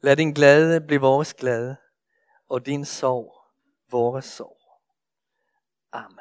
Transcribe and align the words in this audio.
Lad 0.00 0.16
din 0.16 0.32
glæde 0.32 0.80
blive 0.80 1.00
vores 1.00 1.34
glæde, 1.34 1.76
og 2.48 2.66
din 2.66 2.84
sorg 2.84 3.34
vores 3.90 4.24
sorg. 4.24 4.58
Amen. 5.92 6.18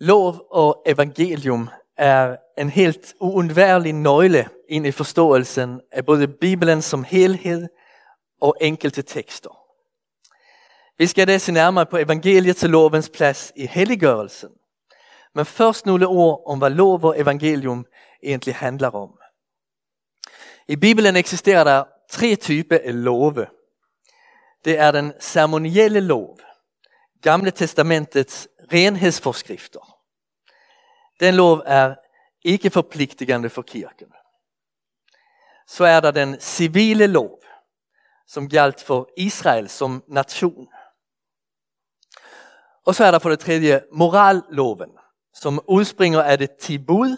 Lov 0.00 0.46
og 0.50 0.82
evangelium 0.86 1.68
er 1.96 2.36
en 2.58 2.70
helt 2.70 3.14
uundværlig 3.20 3.92
nøgle 3.92 4.48
ind 4.68 4.86
i 4.86 4.90
forståelsen 4.90 5.80
af 5.92 6.06
både 6.06 6.28
Bibelen 6.28 6.82
som 6.82 7.04
helhed 7.04 7.68
og 8.40 8.56
enkelte 8.60 9.02
tekster. 9.02 9.58
Vi 10.98 11.06
skal 11.06 11.26
da 11.28 11.38
se 11.38 11.52
nærmere 11.52 11.86
på 11.86 11.96
evangeliet 11.96 12.56
til 12.56 12.70
lovens 12.70 13.10
plads 13.10 13.52
i 13.56 13.66
helliggørelsen. 13.66 14.50
Men 15.34 15.46
først 15.46 15.86
nogle 15.86 16.06
ord 16.06 16.42
om, 16.46 16.58
hvad 16.58 16.70
lov 16.70 17.04
og 17.04 17.20
evangelium 17.20 17.86
egentlig 18.22 18.54
handler 18.54 18.90
om. 18.90 19.18
I 20.68 20.76
Bibelen 20.76 21.16
eksisterer 21.16 21.64
der 21.64 21.84
tre 22.08 22.36
typer 22.36 22.78
love. 22.92 23.46
Det 24.64 24.78
er 24.78 24.90
den 24.90 25.12
ceremonielle 25.20 26.00
lov, 26.00 26.38
Gamle 27.22 27.50
testamentets 27.50 28.48
renhedsforskrifter. 28.72 29.98
Den 31.20 31.34
lov 31.34 31.62
er 31.66 31.94
ikke 32.44 32.70
forpligtigende 32.70 33.50
for 33.50 33.62
kirken. 33.62 34.12
Så 35.66 35.84
er 35.84 36.00
der 36.00 36.10
den 36.10 36.40
civile 36.40 37.06
lov, 37.06 37.42
som 38.26 38.48
galt 38.48 38.82
for 38.82 39.08
Israel 39.16 39.68
som 39.68 40.04
nation. 40.08 40.68
Og 42.86 42.94
så 42.94 43.04
er 43.04 43.10
der 43.10 43.18
for 43.18 43.30
det 43.30 43.38
tredje 43.38 43.82
moralloven, 43.92 44.90
som 45.34 45.60
udspringer 45.68 46.22
af 46.22 46.38
det 46.38 46.56
tibud, 46.60 47.16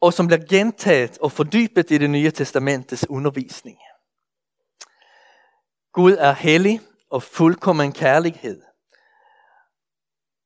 og 0.00 0.12
som 0.12 0.26
bliver 0.26 0.44
gentaget 0.48 1.18
og 1.18 1.32
fordybet 1.32 1.90
i 1.90 1.98
det 1.98 2.10
nye 2.10 2.30
testamentets 2.30 3.06
undervisning. 3.08 3.78
Gud 5.92 6.16
er 6.18 6.32
hellig 6.32 6.80
og 7.10 7.22
fuldkommen 7.22 7.92
kærlighed. 7.92 8.62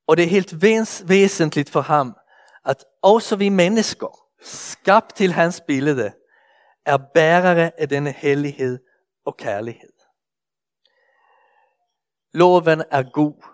Og 0.07 0.17
det 0.17 0.25
er 0.25 0.29
helt 0.29 0.63
væsentligt 1.09 1.71
for 1.71 1.81
ham, 1.81 2.17
at 2.65 2.85
også 3.03 3.37
vi 3.37 3.49
mennesker, 3.49 4.19
skabt 4.43 5.15
til 5.15 5.33
hans 5.33 5.61
billede, 5.67 6.13
er 6.87 6.97
bærere 7.15 7.81
af 7.81 7.89
denne 7.89 8.13
hellighed 8.13 8.79
og 9.25 9.37
kærlighed. 9.37 9.93
Loven 12.35 12.83
er 12.91 13.03
god, 13.13 13.45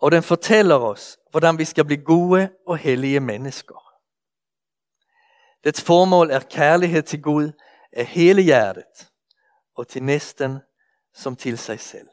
og 0.00 0.12
den 0.12 0.22
fortæller 0.22 0.76
os, 0.76 1.18
hvordan 1.30 1.58
vi 1.58 1.64
skal 1.64 1.84
blive 1.84 2.04
gode 2.04 2.50
og 2.66 2.78
hellige 2.78 3.20
mennesker. 3.20 3.85
Dets 5.66 5.82
formål 5.82 6.30
er 6.30 6.40
kærlighed 6.40 7.02
til 7.02 7.22
Gud 7.22 7.52
af 7.92 8.06
hele 8.06 8.42
hjertet 8.42 9.10
og 9.76 9.88
til 9.88 10.02
næsten 10.02 10.58
som 11.14 11.36
til 11.36 11.58
sig 11.58 11.80
selv. 11.80 12.08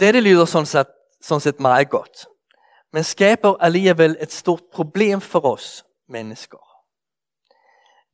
Dette 0.00 0.20
lyder 0.20 0.44
sådan 0.44 0.66
set, 0.66 0.86
sådan 1.20 1.40
set 1.40 1.60
meget 1.60 1.90
godt, 1.90 2.26
men 2.92 3.04
skaber 3.04 3.56
alligevel 3.60 4.16
et 4.20 4.32
stort 4.32 4.62
problem 4.72 5.20
for 5.20 5.40
os 5.52 5.84
mennesker. 6.08 6.58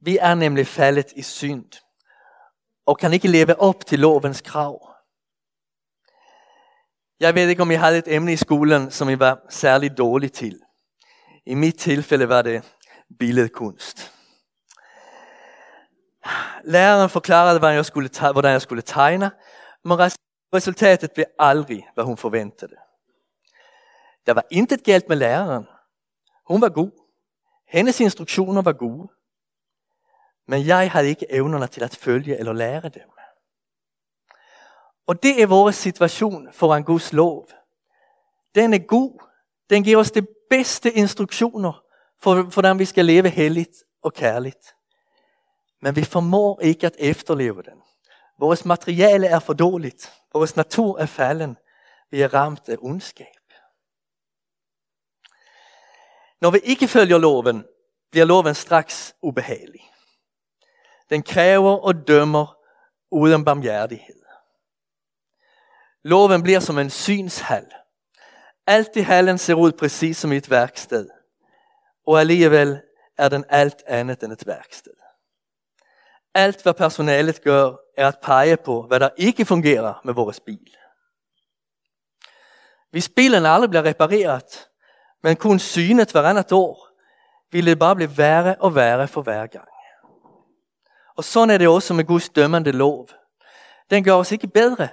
Vi 0.01 0.19
er 0.21 0.35
nemlig 0.35 0.67
faldet 0.67 1.13
i 1.17 1.23
synd 1.23 1.73
og 2.87 2.99
kan 2.99 3.13
ikke 3.13 3.29
leve 3.29 3.61
op 3.61 3.87
til 3.87 3.99
lovens 3.99 4.41
krav. 4.41 4.95
Jeg 7.21 7.35
ved 7.35 7.49
ikke, 7.49 7.63
om 7.63 7.71
I 7.71 7.75
havde 7.75 7.99
et 7.99 8.15
emne 8.15 8.33
i 8.33 8.37
skolen, 8.37 8.91
som 8.91 9.09
I 9.09 9.19
var 9.19 9.41
særlig 9.51 9.99
dårlig 9.99 10.33
til. 10.33 10.63
I 11.49 11.55
mit 11.55 11.79
tilfælde 11.79 12.29
var 12.29 12.43
det 12.43 12.77
billedkunst. 13.19 14.13
Læreren 16.65 17.11
forklarede, 17.11 17.59
hvordan 17.59 17.77
jeg 17.77 17.87
skulle, 17.87 18.11
hvordan 18.33 18.53
jeg 18.53 18.63
skulle 18.63 18.83
tegne, 18.83 19.31
men 19.85 19.99
resultatet 20.55 21.13
blev 21.13 21.27
aldrig, 21.39 21.89
hvad 21.95 22.05
hun 22.05 22.17
forventede. 22.17 22.77
Der 24.27 24.33
var 24.35 24.45
intet 24.51 24.85
galt 24.85 25.09
med 25.09 25.17
læreren. 25.17 25.67
Hun 26.47 26.61
var 26.61 26.69
god. 26.69 26.91
Hendes 27.69 28.01
instruktioner 28.01 28.63
var 28.63 28.73
gode. 28.73 29.09
Men 30.47 30.67
jeg 30.67 30.91
havde 30.91 31.09
ikke 31.09 31.33
evnerne 31.33 31.67
til 31.67 31.85
at 31.85 31.97
følge 31.97 32.39
eller 32.39 32.53
lære 32.53 32.89
dem. 32.89 33.11
Og 35.07 35.23
det 35.23 35.43
er 35.43 35.47
vores 35.47 35.77
situation 35.77 36.53
foran 36.53 36.85
Guds 36.85 37.13
lov. 37.13 37.49
Den 38.55 38.75
er 38.75 38.87
god. 38.87 39.28
Den 39.71 39.85
giver 39.85 39.99
os 39.99 40.11
det 40.11 40.29
bedste 40.51 40.93
instruktioner 40.93 41.85
for, 42.21 42.43
hvordan 42.43 42.79
vi 42.79 42.85
skal 42.85 43.05
leve 43.05 43.29
helligt 43.29 43.85
og 44.03 44.13
kærligt. 44.13 44.75
Men 45.83 45.97
vi 45.97 46.05
formår 46.05 46.61
ikke 46.61 46.87
at 46.87 46.97
efterleve 46.99 47.63
den. 47.63 47.83
Vores 48.39 48.65
materiale 48.65 49.27
er 49.27 49.39
for 49.39 49.53
dårligt. 49.53 50.13
Vores 50.33 50.57
natur 50.57 50.99
er 50.99 51.07
falden. 51.07 51.57
Vi 52.11 52.23
er 52.23 52.35
ramt 52.35 52.69
af 52.69 52.77
ondskab. 52.81 53.27
Når 56.41 56.51
vi 56.51 56.59
ikke 56.59 56.89
følger 56.89 57.19
loven, 57.19 57.65
bliver 58.11 58.27
loven 58.27 58.55
straks 58.55 59.15
ubehagelig. 59.23 59.91
Den 61.11 61.23
kræver 61.23 61.77
og 61.77 62.09
dømmer 62.09 62.57
uden 63.11 63.45
barmhjertighed. 63.45 64.23
Loven 66.03 66.43
bliver 66.43 66.61
som 66.61 66.79
en 66.79 66.91
synshal. 66.91 67.67
Alt 68.69 68.97
i 68.97 69.01
hallen 69.01 69.39
ser 69.39 69.55
ud 69.55 69.73
præcis 69.73 70.17
som 70.17 70.33
et 70.33 70.51
værksted. 70.51 71.09
Og 72.07 72.21
alligevel 72.21 72.81
er 73.19 73.29
den 73.29 73.45
alt 73.49 73.83
andet 73.87 74.23
end 74.23 74.33
et 74.33 74.47
værksted. 74.47 74.93
Alt 76.35 76.63
hvad 76.63 76.75
personalet 76.75 77.43
gør, 77.43 77.73
er 77.97 78.09
at 78.09 78.19
pege 78.23 78.57
på, 78.57 78.83
hvad 78.83 79.01
der 79.01 79.09
ikke 79.17 79.45
fungerer 79.45 80.01
med 80.05 80.15
vores 80.15 80.41
bil. 80.41 80.77
Hvis 82.91 83.09
bilen 83.09 83.47
aldrig 83.47 83.71
bliver 83.71 83.85
repareret, 83.85 84.69
men 85.23 85.37
kun 85.37 85.59
synet 85.59 86.13
hver 86.13 86.23
andet 86.23 86.53
år, 86.53 86.89
vil 87.53 87.67
det 87.67 87.79
bare 87.79 87.97
blive 87.97 88.19
værre 88.19 88.57
og 88.61 88.75
værre 88.75 89.09
for 89.09 89.23
hver 89.23 89.47
gang. 89.47 89.69
Og 91.17 91.25
sådan 91.25 91.51
er 91.51 91.59
det 91.59 91.69
også 91.69 91.95
med 91.95 92.05
Guds 92.05 92.29
dømmende 92.29 92.73
lov. 92.73 93.09
Den 93.91 94.05
gør 94.05 94.13
os 94.13 94.33
ikke 94.33 94.49
bedre, 94.49 94.89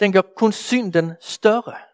den 0.00 0.12
gør 0.12 0.22
kun 0.36 0.52
synden 0.52 1.12
større. 1.20 1.89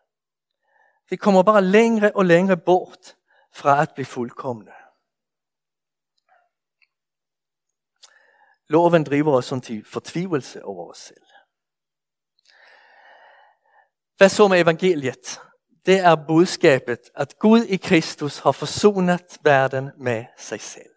Vi 1.11 1.17
kommer 1.17 1.43
bare 1.43 1.62
længere 1.62 2.12
og 2.15 2.25
længere 2.25 2.56
bort 2.56 3.17
fra 3.55 3.83
at 3.83 3.91
blive 3.94 4.06
fuldkommende. 4.06 4.72
Loven 8.69 9.05
driver 9.05 9.33
os 9.33 9.45
som 9.45 9.61
til 9.61 9.84
fortvivelse 9.84 10.65
over 10.65 10.91
os 10.91 10.99
selv. 10.99 11.27
Hvad 14.16 14.28
så 14.28 14.49
med 14.49 14.61
evangeliet? 14.61 15.41
Det 15.87 15.99
er 15.99 16.27
budskabet, 16.28 17.00
at 17.15 17.39
Gud 17.39 17.62
i 17.62 17.77
Kristus 17.77 18.39
har 18.39 18.53
forsonet 18.53 19.39
verden 19.43 19.91
med 19.99 20.25
sig 20.39 20.61
selv. 20.61 20.97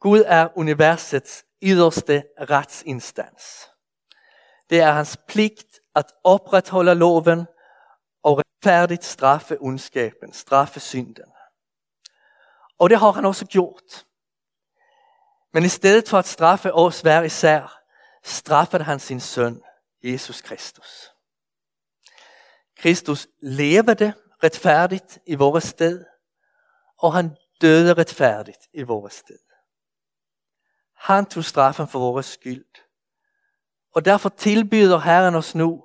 Gud 0.00 0.22
er 0.26 0.48
universets 0.58 1.44
yderste 1.62 2.24
retsinstans. 2.40 3.70
Det 4.70 4.80
er 4.80 4.92
hans 4.92 5.16
pligt 5.28 5.80
at 5.94 6.12
opretholde 6.24 6.94
loven 6.94 7.46
retfærdigt 8.62 9.04
straffe 9.04 9.58
ondskaben, 9.60 10.32
straffe 10.32 10.80
synden. 10.80 11.32
Og 12.78 12.90
det 12.90 12.98
har 12.98 13.10
han 13.10 13.24
også 13.24 13.46
gjort. 13.46 14.06
Men 15.52 15.64
i 15.64 15.68
stedet 15.68 16.08
for 16.08 16.18
at 16.18 16.26
straffe 16.26 16.74
os 16.74 17.00
hver 17.00 17.22
især, 17.22 17.82
straffede 18.24 18.84
han 18.84 19.00
sin 19.00 19.20
søn, 19.20 19.62
Jesus 20.02 20.40
Kristus. 20.40 21.10
Kristus 22.76 23.28
levede 23.40 24.14
retfærdigt 24.42 25.18
i 25.26 25.34
vores 25.34 25.64
sted, 25.64 26.04
og 26.98 27.12
han 27.12 27.36
døde 27.60 27.94
retfærdigt 27.94 28.68
i 28.72 28.82
vores 28.82 29.12
sted. 29.12 29.38
Han 30.94 31.26
tog 31.26 31.44
straffen 31.44 31.88
for 31.88 31.98
vores 31.98 32.26
skyld. 32.26 32.66
Og 33.94 34.04
derfor 34.04 34.28
tilbyder 34.28 34.98
Herren 34.98 35.34
os 35.34 35.54
nu 35.54 35.84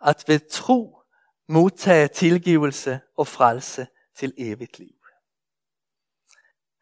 at 0.00 0.24
ved 0.26 0.40
tro 0.50 1.03
modtage 1.48 2.08
tilgivelse 2.08 3.00
og 3.16 3.26
frelse 3.26 3.86
til 4.16 4.34
evigt 4.38 4.78
liv. 4.78 4.96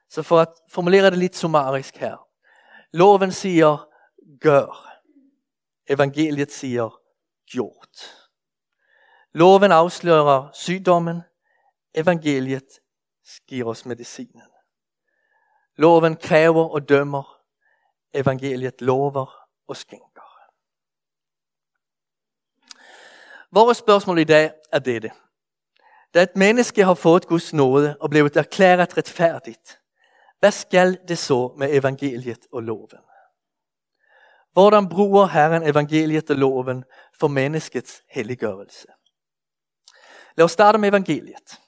Så 0.09 0.23
for 0.23 0.41
at 0.41 0.53
formulere 0.71 1.11
det 1.11 1.19
lidt 1.19 1.37
summarisk 1.37 1.97
her. 1.97 2.29
Loven 2.93 3.33
siger 3.33 3.89
gør. 4.41 4.93
Evangeliet 5.89 6.53
siger 6.53 6.99
gjort. 7.47 8.29
Loven 9.33 9.73
afslører 9.73 10.51
sygdommen. 10.53 11.23
Evangeliet 11.95 12.69
giver 13.49 13.71
os 13.71 13.87
medicinen. 13.87 14.43
Loven 15.77 16.17
kræver 16.17 16.69
og 16.69 16.89
dømmer. 16.89 17.39
Evangeliet 18.15 18.81
lover 18.81 19.27
og 19.69 19.77
skænker. 19.77 20.12
Vores 23.55 23.79
spørgsmål 23.79 24.19
i 24.19 24.25
dag 24.25 24.53
er 24.73 24.79
dette. 24.79 25.11
Da 26.15 26.23
et 26.23 26.37
menneske 26.37 26.85
har 26.85 26.95
fået 26.95 27.27
Guds 27.27 27.53
nåde 27.53 27.97
og 28.01 28.11
blevet 28.11 28.37
erklæret 28.37 28.97
retfærdigt, 28.97 29.79
Hvad 30.39 30.51
skal 30.51 30.99
det 31.09 31.19
så 31.19 31.55
med 31.59 31.69
evangeliet 31.71 32.47
og 32.53 32.63
loven? 32.63 32.99
Hvordan 34.53 34.89
bruger 34.89 35.27
Herren 35.27 35.63
evangeliet 35.63 36.31
og 36.31 36.37
loven 36.37 36.85
for 37.21 37.29
menneskets 37.29 38.03
helliggørelse? 38.11 38.87
Lad 40.37 40.45
os 40.45 40.53
starte 40.53 40.79
med 40.79 40.89
evangeliet. 40.89 41.61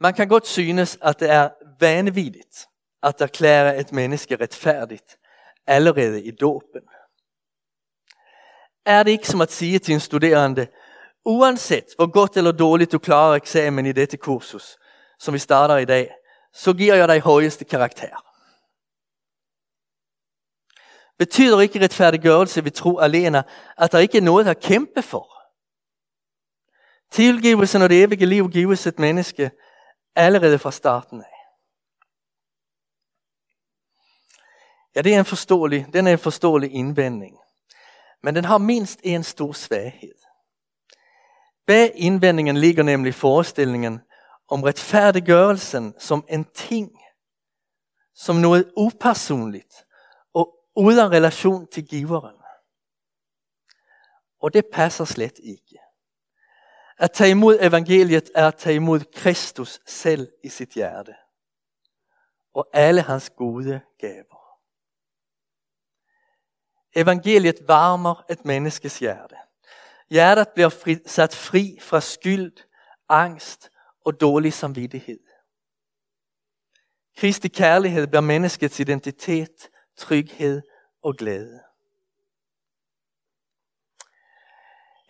Man 0.00 0.14
kan 0.14 0.28
godt 0.28 0.46
synes, 0.46 0.98
at 1.02 1.20
det 1.20 1.30
er 1.30 1.50
vanvittigt 1.80 2.66
at 3.02 3.20
erklære 3.20 3.78
et 3.78 3.92
menneske 3.92 4.36
retfærdigt 4.36 5.18
allerede 5.66 6.24
i 6.24 6.30
dåben. 6.30 6.82
Er 8.84 9.02
det 9.02 9.10
ikke 9.10 9.28
som 9.28 9.40
at 9.40 9.52
sige 9.52 9.78
til 9.78 9.94
en 9.94 10.00
studerende, 10.00 10.66
uanset 11.28 11.84
hvor 11.96 12.10
godt 12.10 12.36
eller 12.36 12.52
dårligt 12.52 12.92
du 12.92 12.98
klarer 12.98 13.34
eksamen 13.34 13.86
i 13.86 13.92
dette 13.92 14.16
kursus, 14.16 14.76
som 15.18 15.34
vi 15.34 15.38
starter 15.38 15.76
i 15.76 15.84
dag, 15.84 16.10
så 16.52 16.72
giver 16.72 16.94
jeg 16.94 17.08
dig 17.08 17.20
højeste 17.20 17.64
karakter. 17.64 18.24
Betyder 21.18 21.60
ikke 21.60 21.84
retfærdiggørelse 21.84 22.64
ved 22.64 22.70
tro 22.70 22.98
alene, 22.98 23.44
at 23.78 23.92
der 23.92 23.98
ikke 23.98 24.18
er 24.18 24.22
noget 24.22 24.48
at 24.48 24.60
kæmpe 24.60 25.02
for? 25.02 25.28
Tilgivelsen 27.10 27.82
og 27.82 27.88
det 27.88 28.02
evige 28.02 28.26
liv 28.26 28.50
gives 28.50 28.86
et 28.86 28.98
menneske 28.98 29.50
allerede 30.14 30.58
fra 30.58 30.72
starten 30.72 31.20
af. 31.20 31.38
Ja, 34.94 35.02
det 35.02 35.14
er 35.14 35.18
en 35.18 35.24
forståelig, 35.24 35.86
den 35.92 36.06
er 36.06 36.12
en 36.12 36.18
forståelig 36.18 36.72
indvending. 36.72 37.38
Men 38.22 38.34
den 38.34 38.44
har 38.44 38.58
mindst 38.58 39.00
en 39.02 39.24
stor 39.24 39.52
svaghed. 39.52 40.27
Bag 41.68 41.92
indvendingen 41.94 42.56
ligger 42.56 42.82
nemlig 42.82 43.14
forestillingen 43.14 44.00
om 44.48 44.62
retfærdiggørelsen 44.62 45.94
som 45.98 46.26
en 46.28 46.44
ting, 46.44 46.90
som 48.14 48.36
noget 48.36 48.72
upersonligt 48.76 49.84
og 50.34 50.54
uden 50.76 51.10
relation 51.10 51.66
til 51.66 51.88
giveren. 51.88 52.36
Og 54.40 54.54
det 54.54 54.64
passer 54.72 55.04
slet 55.04 55.38
ikke. 55.42 55.78
At 56.98 57.12
tage 57.12 57.30
imod 57.30 57.58
evangeliet 57.60 58.30
er 58.34 58.48
at 58.48 58.56
tage 58.56 58.76
imod 58.76 59.00
Kristus 59.14 59.80
selv 59.86 60.32
i 60.44 60.48
sit 60.48 60.70
hjerte. 60.70 61.14
Og 62.54 62.68
alle 62.72 63.02
hans 63.02 63.30
gode 63.30 63.80
gaver. 63.98 64.58
Evangeliet 66.96 67.58
varmer 67.66 68.24
et 68.30 68.44
menneskes 68.44 68.98
hjerte. 68.98 69.36
Hjertet 70.10 70.48
bliver 70.48 70.68
fri, 70.68 70.96
sat 71.06 71.34
fri 71.34 71.78
fra 71.80 72.00
skyld, 72.00 72.52
angst 73.08 73.70
og 74.04 74.20
dårlig 74.20 74.52
samvittighed. 74.52 75.20
Kristi 77.16 77.48
kærlighed 77.48 78.06
bliver 78.06 78.20
menneskets 78.20 78.80
identitet, 78.80 79.68
tryghed 79.96 80.62
og 81.02 81.16
glæde. 81.16 81.60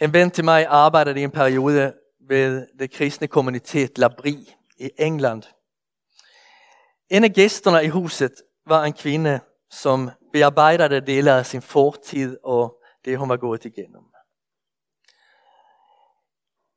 En 0.01 0.13
ven 0.13 0.31
til 0.31 0.45
mig 0.45 0.67
arbejdede 0.67 1.21
i 1.21 1.25
en 1.25 1.31
periode 1.31 1.95
ved 2.21 2.67
det 2.79 2.91
kristne 2.91 3.29
kommunitet 3.29 3.99
Labri 3.99 4.55
i 4.77 4.91
England. 4.99 5.43
En 7.11 7.25
af 7.25 7.31
gæsterne 7.31 7.85
i 7.85 7.89
huset 7.89 8.33
var 8.67 8.85
en 8.85 8.93
kvinde, 8.93 9.41
som 9.71 10.11
bearbejdede 10.33 11.07
dele 11.07 11.33
af 11.33 11.47
sin 11.47 11.63
fortid 11.63 12.37
og 12.45 12.83
det, 13.05 13.19
hun 13.19 13.29
var 13.29 13.37
gået 13.37 13.65
igennem. 13.65 14.03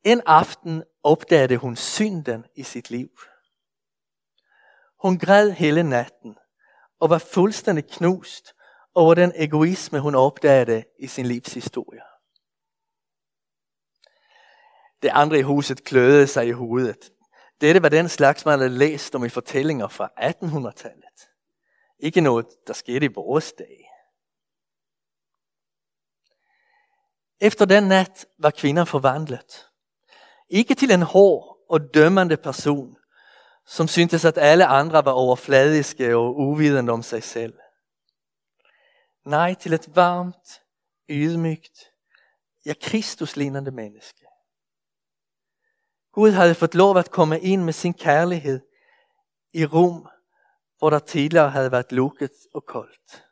En 0.04 0.22
aften 0.26 0.84
opdagede 1.02 1.56
hun 1.56 1.76
synden 1.76 2.46
i 2.54 2.62
sit 2.62 2.90
liv. 2.90 3.10
Hun 5.02 5.18
græd 5.18 5.50
hele 5.50 5.82
natten 5.82 6.38
og 7.00 7.10
var 7.10 7.18
fuldstændig 7.18 7.86
knust 7.86 8.54
over 8.94 9.14
den 9.14 9.32
egoisme, 9.34 10.00
hun 10.00 10.14
opdagede 10.14 10.84
i 10.98 11.06
sin 11.06 11.26
livshistorie. 11.26 12.02
Det 15.02 15.08
andre 15.08 15.38
i 15.38 15.42
huset 15.42 15.84
kløede 15.84 16.26
sig 16.26 16.46
i 16.46 16.50
hovedet. 16.50 17.12
Dette 17.60 17.82
var 17.82 17.88
den 17.88 18.08
slags, 18.08 18.44
man 18.44 18.58
havde 18.58 18.78
læst 18.78 19.14
om 19.14 19.24
i 19.24 19.28
fortællinger 19.28 19.88
fra 19.88 20.10
1800-tallet. 20.20 21.28
Ikke 21.98 22.20
noget, 22.20 22.46
der 22.66 22.72
skete 22.72 23.06
i 23.06 23.12
vores 23.14 23.52
dag. 23.52 23.88
Efter 27.40 27.64
den 27.64 27.82
nat 27.82 28.26
var 28.38 28.50
kvinder 28.50 28.84
forvandlet. 28.84 29.71
Ikke 30.52 30.74
til 30.74 30.90
en 30.90 31.02
hård 31.02 31.58
og 31.68 31.94
dømmende 31.94 32.36
person, 32.36 32.96
som 33.66 33.88
syntes 33.88 34.24
at 34.24 34.38
alle 34.38 34.66
andre 34.66 35.04
var 35.04 35.12
overfladiske 35.12 36.16
og 36.16 36.38
uvidende 36.38 36.92
om 36.92 37.02
sig 37.02 37.22
selv. 37.22 37.54
Nej, 39.24 39.54
til 39.54 39.72
et 39.72 39.96
varmt, 39.96 40.62
ydmygt, 41.08 41.78
ja 42.66 42.74
Kristuslignende 42.82 43.70
menneske. 43.70 44.26
Gud 46.12 46.30
havde 46.30 46.54
fået 46.54 46.74
lov 46.74 46.96
at 46.96 47.10
komme 47.10 47.40
ind 47.40 47.62
med 47.62 47.72
sin 47.72 47.94
kærlighed 47.94 48.60
i 49.52 49.66
rum, 49.66 50.08
hvor 50.78 50.90
der 50.90 50.98
tidligere 50.98 51.50
havde 51.50 51.72
været 51.72 51.92
lukket 51.92 52.32
og 52.54 52.64
koldt. 52.66 53.24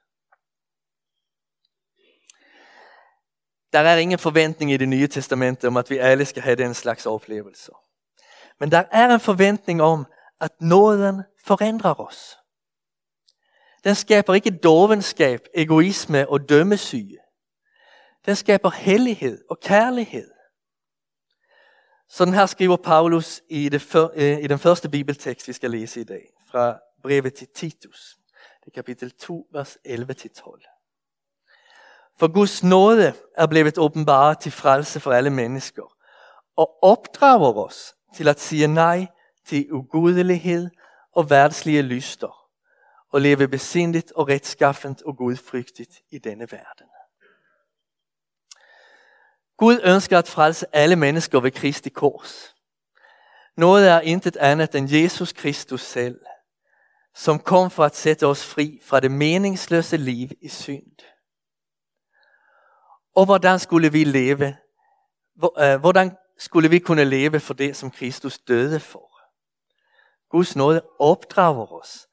Der 3.72 3.78
er 3.78 3.96
ingen 3.96 4.18
forventning 4.18 4.72
i 4.72 4.76
det 4.76 4.88
nye 4.88 5.08
testamentet 5.08 5.64
om 5.64 5.76
at 5.76 5.90
vi 5.90 5.98
alle 5.98 6.24
skal 6.24 6.42
have 6.42 6.56
den 6.56 6.74
slags 6.74 7.06
oplevelser. 7.06 7.72
Men 8.60 8.70
der 8.70 8.84
er 8.92 9.14
en 9.14 9.20
forventning 9.20 9.82
om 9.82 10.06
at 10.40 10.50
nåden 10.60 11.22
forandrer 11.44 12.00
os. 12.00 12.36
Den 13.84 13.94
skaber 13.94 14.34
ikke 14.34 14.50
dovenskab, 14.50 15.40
egoisme 15.54 16.28
og 16.28 16.48
dømmesyge. 16.48 17.18
Den 18.26 18.36
skaber 18.36 18.70
hellighed 18.70 19.44
og 19.50 19.60
kærlighed. 19.60 20.30
Sådan 22.08 22.34
her 22.34 22.46
skriver 22.46 22.76
Paulus 22.76 23.42
i, 23.48 23.68
det 23.68 23.82
for, 23.82 24.12
øh, 24.14 24.38
i 24.38 24.46
den 24.46 24.58
første 24.58 24.88
bibeltekst, 24.88 25.48
vi 25.48 25.52
skal 25.52 25.70
læse 25.70 26.00
i 26.00 26.04
dag, 26.04 26.22
fra 26.50 26.78
brevet 27.02 27.34
til 27.34 27.48
Titus. 27.54 28.16
Det 28.60 28.66
er 28.66 28.74
kapitel 28.74 29.10
2, 29.10 29.48
vers 29.52 29.78
11-12. 29.88 30.79
For 32.20 32.28
Guds 32.28 32.62
nåde 32.62 33.14
er 33.36 33.46
blevet 33.46 33.78
åbenbart 33.78 34.40
til 34.40 34.52
frelse 34.52 35.00
for 35.00 35.12
alle 35.12 35.30
mennesker, 35.30 35.96
og 36.56 36.82
opdrager 36.82 37.52
os 37.52 37.94
til 38.14 38.28
at 38.28 38.40
sige 38.40 38.66
nej 38.66 39.06
til 39.46 39.72
ugudelighed 39.72 40.70
og 41.12 41.30
værtslige 41.30 41.82
lyster, 41.82 42.48
og 43.12 43.20
leve 43.20 43.48
besindigt 43.48 44.12
og 44.12 44.28
retskaffent 44.28 45.02
og 45.02 45.16
gudfrygtigt 45.16 46.00
i 46.10 46.18
denne 46.18 46.46
verden. 46.50 46.86
Gud 49.56 49.80
ønsker 49.84 50.18
at 50.18 50.28
frelse 50.28 50.66
alle 50.72 50.96
mennesker 50.96 51.40
ved 51.40 51.50
Kristi 51.50 51.88
kors. 51.88 52.54
Noget 53.56 53.88
er 53.88 54.00
intet 54.00 54.36
andet 54.36 54.74
end 54.74 54.90
Jesus 54.90 55.32
Kristus 55.32 55.82
selv, 55.82 56.20
som 57.14 57.38
kom 57.38 57.70
for 57.70 57.84
at 57.84 57.96
sætte 57.96 58.26
os 58.26 58.46
fri 58.46 58.80
fra 58.84 59.00
det 59.00 59.10
meningsløse 59.10 59.96
liv 59.96 60.28
i 60.40 60.48
synd. 60.48 61.09
Og 63.20 63.26
hvordan 63.26 63.58
skulle 63.58 63.92
vi 63.92 64.04
leve? 64.04 64.56
Øh, 65.58 65.80
hvordan 65.80 66.16
skulle 66.38 66.70
vi 66.70 66.78
kunne 66.78 67.04
leve 67.04 67.40
for 67.40 67.54
det, 67.54 67.76
som 67.76 67.90
Kristus 67.90 68.38
døde 68.38 68.80
for? 68.80 69.20
Guds 70.30 70.56
nåde 70.56 70.82
opdrager 70.98 71.72
os. 71.72 72.08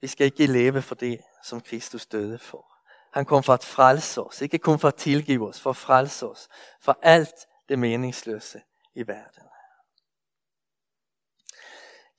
Vi 0.00 0.06
skal 0.06 0.24
ikke 0.24 0.46
leve 0.46 0.82
for 0.82 0.94
det, 0.94 1.20
som 1.44 1.60
Kristus 1.60 2.06
døde 2.06 2.38
for. 2.38 2.66
Han 3.12 3.24
kom 3.24 3.42
for 3.42 3.54
at 3.54 3.64
frelse 3.64 4.22
os, 4.22 4.42
ikke 4.42 4.58
kun 4.58 4.78
for 4.78 4.88
at 4.88 4.94
tilgive 4.94 5.48
os, 5.48 5.60
for 5.60 5.70
at 5.70 5.76
frelse 5.76 6.26
os 6.26 6.48
for 6.80 6.98
alt 7.02 7.46
det 7.68 7.78
meningsløse 7.78 8.62
i 8.94 9.06
verden. 9.06 9.42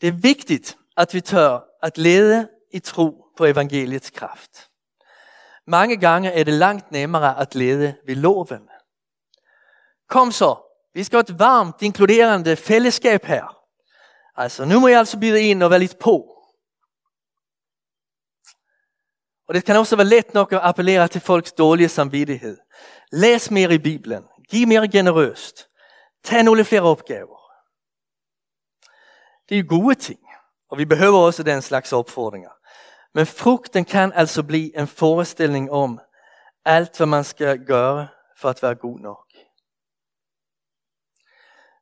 Det 0.02 0.08
er 0.08 0.22
vigtigt, 0.22 0.78
at 0.98 1.14
vi 1.14 1.22
tør 1.22 1.60
at 1.84 1.98
lede 1.98 2.50
i 2.72 2.80
tro 2.80 3.26
på 3.38 3.46
evangeliets 3.46 4.10
kraft. 4.10 4.67
Mange 5.68 5.98
gange 5.98 6.32
er 6.32 6.44
det 6.44 6.54
langt 6.54 6.92
nemmere 6.92 7.40
at 7.40 7.56
lede 7.56 7.98
ved 8.06 8.16
loven. 8.16 8.70
Kom 10.10 10.32
så, 10.32 10.56
vi 10.94 11.04
skal 11.04 11.18
have 11.18 11.34
et 11.34 11.40
varmt, 11.40 11.82
inkluderende 11.82 12.56
fællesskab 12.56 13.26
her. 13.26 13.58
Altså, 14.36 14.66
nu 14.66 14.80
må 14.80 14.88
jeg 14.88 15.00
altså 15.00 15.20
byde 15.20 15.42
ind 15.42 15.64
og 15.64 15.70
være 15.70 15.80
lidt 15.80 16.00
på. 16.00 16.34
Og 19.48 19.54
det 19.54 19.66
kan 19.66 19.76
også 19.76 19.96
være 19.96 20.06
let 20.06 20.34
nok 20.34 20.54
at 20.54 20.60
appellere 20.64 21.08
til 21.08 21.22
folks 21.22 21.52
dårlige 21.52 21.90
samvittighed. 21.90 22.58
Læs 23.12 23.52
mere 23.52 23.74
i 23.74 23.78
Bibelen. 23.78 24.24
Giv 24.50 24.68
mere 24.68 24.88
generøst. 24.88 25.68
Tag 26.24 26.44
nogle 26.44 26.66
flere 26.66 26.82
opgaver. 26.82 27.38
Det 29.50 29.60
er 29.60 29.64
gode 29.64 29.96
ting, 29.96 30.20
og 30.70 30.78
vi 30.78 30.86
behøver 30.86 31.20
også 31.20 31.44
den 31.44 31.62
slags 31.62 31.94
opfordringer. 31.94 32.57
Men 33.18 33.26
frukten 33.26 33.86
kan 33.86 34.14
altså 34.14 34.44
bli 34.44 34.72
en 34.76 34.88
forestilling 34.88 35.72
om 35.72 36.00
alt 36.66 36.98
hvad 36.98 37.08
man 37.08 37.24
skal 37.24 37.66
gøre 37.66 38.08
for 38.38 38.50
at 38.50 38.64
være 38.64 38.76
god 38.76 39.00
nok. 39.00 39.26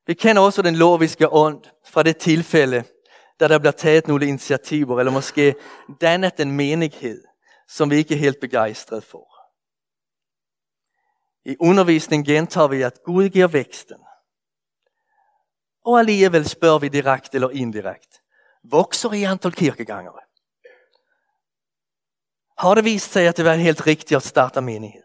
Vi 0.08 0.14
kender 0.14 0.42
også 0.42 0.62
den 0.62 0.76
loviske 0.76 1.34
ånd 1.34 1.64
fra 1.86 2.04
det 2.04 2.18
tilfælde, 2.18 2.84
da 3.40 3.48
der 3.48 3.60
bliver 3.60 3.72
taget 3.72 4.08
nogle 4.08 4.28
initiativer, 4.28 5.00
eller 5.00 5.12
måske 5.12 5.56
dannet 6.02 6.40
en 6.40 6.52
menighed, 6.52 7.24
som 7.68 7.90
vi 7.90 7.96
ikke 7.96 8.14
er 8.14 8.20
helt 8.20 8.40
begejstret 8.42 9.04
for. 9.04 9.28
I 11.46 11.56
undervisning 11.60 12.26
gentager 12.26 12.68
vi, 12.68 12.82
at 12.82 13.00
Gud 13.06 13.30
giver 13.30 13.48
væksten. 13.48 13.98
Og 15.86 16.00
alligevel 16.00 16.48
spørger 16.48 16.80
vi 16.80 16.88
direkte 16.88 17.36
eller 17.36 17.50
indirekt, 17.50 18.22
Vokser 18.64 19.14
i 19.14 19.24
antal 19.24 19.52
kirkegangere? 19.52 20.26
Har 22.58 22.76
det 22.76 22.84
vist 22.84 23.12
sig 23.12 23.28
at 23.28 23.38
det 23.38 23.46
var 23.46 23.54
helt 23.54 23.88
riktigt 23.88 24.18
at 24.18 24.24
starte 24.24 24.62
menighed? 24.62 25.04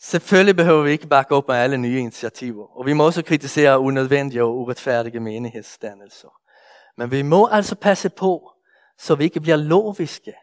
Selvfølgelig 0.00 0.56
behøver 0.56 0.82
vi 0.82 0.90
ikke 0.90 1.06
bakke 1.06 1.34
op 1.34 1.48
med 1.48 1.56
alle 1.56 1.78
nye 1.78 1.98
initiativer, 1.98 2.78
og 2.78 2.86
vi 2.86 2.92
må 2.92 3.06
også 3.06 3.22
kritisere 3.22 3.78
unødvendige 3.78 4.42
og 4.42 4.56
uretfærdige 4.56 5.20
menighedsdannelser. 5.20 6.40
Men 6.96 7.10
vi 7.10 7.22
må 7.22 7.46
altså 7.46 7.74
passe 7.74 8.08
på, 8.08 8.52
så 8.98 9.14
vi 9.14 9.24
ikke 9.24 9.40
bliver 9.40 9.56
loviske 9.56 10.34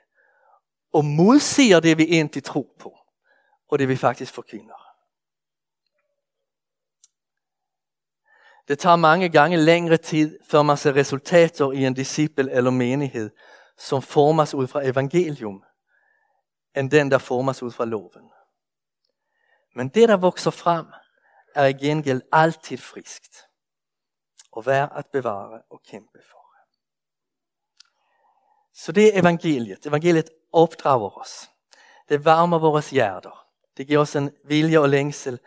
og 0.94 1.06
modsiger 1.06 1.80
det, 1.80 1.98
vi 1.98 2.04
egentlig 2.04 2.44
tror 2.44 2.68
på, 2.80 2.98
og 3.70 3.80
det 3.80 3.88
vi 3.88 3.96
faktisk 3.96 4.34
forkynder. 4.34 4.93
Det 8.68 8.80
tager 8.80 8.96
mange 8.96 9.30
gange 9.30 9.58
længere 9.58 9.98
tid, 9.98 10.40
før 10.50 10.62
man 10.62 10.78
ser 10.78 10.96
resultater 10.96 11.72
i 11.72 11.86
en 11.86 11.94
disciple 11.94 12.52
eller 12.52 12.72
menighed, 12.72 13.30
som 13.78 14.02
formas 14.02 14.54
ud 14.54 14.68
fra 14.68 14.88
evangelium, 14.88 15.64
end 16.76 16.92
den, 16.92 17.12
der 17.12 17.18
formas 17.18 17.64
ud 17.64 17.72
fra 17.72 17.86
loven. 17.86 18.32
Men 19.76 19.90
det, 19.90 20.10
der 20.10 20.18
vokser 20.18 20.52
frem, 20.52 20.86
er 21.56 21.66
i 21.66 21.74
gengæld 21.74 22.22
altid 22.32 22.78
friskt 22.78 23.38
og 24.52 24.66
værd 24.66 24.92
at 24.96 25.06
bevare 25.14 25.62
og 25.70 25.82
kæmpe 25.82 26.20
for. 26.32 26.44
Så 28.74 28.92
det 28.92 29.16
er 29.16 29.20
evangeliet. 29.20 29.86
Evangeliet 29.86 30.30
opdrager 30.52 31.20
os. 31.20 31.50
Det 32.10 32.26
varmer 32.26 32.60
vores 32.60 32.90
hjerter. 32.90 33.48
Det 33.78 33.88
giver 33.88 34.00
os 34.00 34.16
en 34.16 34.32
vilje 34.46 34.80
og 34.80 34.90
længsel 34.90 35.40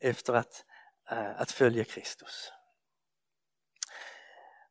efter 0.00 0.32
at, 0.32 0.64
uh, 1.12 1.40
at 1.40 1.52
følge 1.52 1.84
Kristus. 1.84 2.50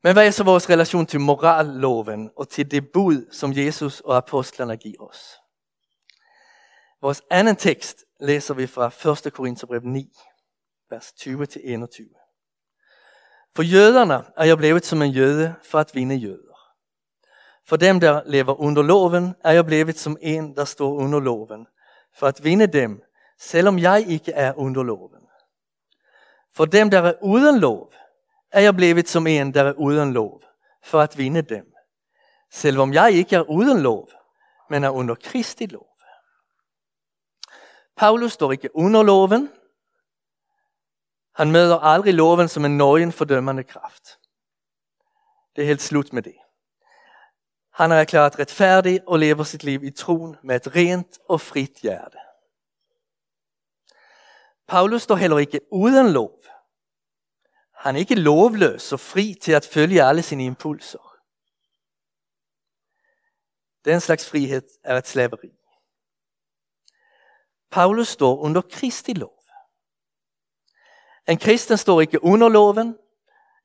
Men 0.03 0.13
hvad 0.13 0.27
er 0.27 0.31
så 0.31 0.43
vores 0.43 0.69
relation 0.69 1.05
til 1.05 1.19
moralloven 1.19 2.31
og 2.37 2.49
til 2.49 2.71
det 2.71 2.91
bud, 2.93 3.25
som 3.31 3.53
Jesus 3.53 3.99
og 3.99 4.17
apostlerne 4.17 4.77
giver 4.77 5.03
os? 5.09 5.41
Vores 7.01 7.21
anden 7.29 7.55
tekst 7.55 8.05
læser 8.19 8.53
vi 8.53 8.67
fra 8.67 9.11
1. 9.27 9.33
Korintherbrev 9.33 9.81
9, 9.83 10.09
vers 10.89 11.07
20-21. 11.07 12.21
For 13.55 13.63
jøderne 13.63 14.23
er 14.37 14.45
jeg 14.45 14.57
blevet 14.57 14.85
som 14.85 15.01
en 15.01 15.11
jøde 15.11 15.55
for 15.63 15.79
at 15.79 15.91
vinde 15.93 16.15
jøder. 16.15 16.51
For 17.67 17.75
dem, 17.75 17.99
der 17.99 18.21
lever 18.25 18.61
under 18.61 18.81
loven, 18.81 19.35
er 19.43 19.51
jeg 19.51 19.65
blevet 19.65 19.99
som 19.99 20.17
en, 20.21 20.55
der 20.55 20.65
står 20.65 20.93
under 20.93 21.19
loven, 21.19 21.67
for 22.15 22.27
at 22.27 22.43
vinde 22.43 22.67
dem, 22.67 23.01
selvom 23.39 23.79
jeg 23.79 24.05
ikke 24.07 24.31
er 24.31 24.53
under 24.57 24.83
loven. 24.83 25.21
For 26.55 26.65
dem, 26.65 26.89
der 26.89 27.01
er 27.01 27.13
uden 27.21 27.59
lov, 27.59 27.93
er 28.51 28.61
jeg 28.61 28.75
blevet 28.75 29.09
som 29.09 29.27
en, 29.27 29.53
der 29.53 29.63
er 29.63 29.73
uden 29.73 30.13
lov, 30.13 30.41
for 30.83 31.01
at 31.01 31.17
vinde 31.17 31.41
dem, 31.41 31.73
selvom 32.51 32.93
jeg 32.93 33.11
ikke 33.11 33.35
er 33.35 33.49
uden 33.49 33.81
lov, 33.81 34.09
men 34.69 34.83
er 34.83 34.89
under 34.89 35.15
Kristi 35.15 35.65
lov. 35.65 35.87
Paulus 37.97 38.31
står 38.31 38.51
ikke 38.51 38.75
under 38.75 39.03
loven. 39.03 39.49
Han 41.35 41.51
møder 41.51 41.79
aldrig 41.79 42.13
loven 42.13 42.47
som 42.47 42.65
en 42.65 42.77
nøgen 42.77 43.11
fordømmende 43.11 43.63
kraft. 43.63 44.19
Det 45.55 45.61
er 45.61 45.67
helt 45.67 45.81
slut 45.81 46.13
med 46.13 46.21
det. 46.21 46.35
Han 47.73 47.91
er 47.91 47.95
erklæret 47.95 48.39
retfærdig 48.39 48.99
og 49.07 49.19
lever 49.19 49.43
sit 49.43 49.63
liv 49.63 49.83
i 49.83 49.91
troen 49.91 50.35
med 50.43 50.55
et 50.55 50.75
rent 50.75 51.19
og 51.29 51.41
frit 51.41 51.79
hjerte. 51.81 52.17
Paulus 54.67 55.01
står 55.01 55.15
heller 55.15 55.37
ikke 55.37 55.59
uden 55.71 56.11
lov. 56.11 56.31
Han 57.81 57.95
er 57.95 57.99
ikke 57.99 58.15
lovløs 58.15 58.93
og 58.93 58.99
fri 58.99 59.35
til 59.41 59.51
at 59.51 59.65
følge 59.65 60.03
alle 60.03 60.21
sine 60.21 60.45
impulser. 60.45 61.17
Den 63.85 64.01
slags 64.01 64.29
frihed 64.29 64.61
er 64.83 64.97
et 64.97 65.07
slaveri. 65.07 65.49
Paulus 67.71 68.07
står 68.07 68.37
under 68.37 68.61
Kristi 68.61 69.13
lov. 69.13 69.43
En 71.27 71.37
kristen 71.37 71.77
står 71.77 72.01
ikke 72.01 72.23
under 72.23 72.49
loven, 72.49 72.97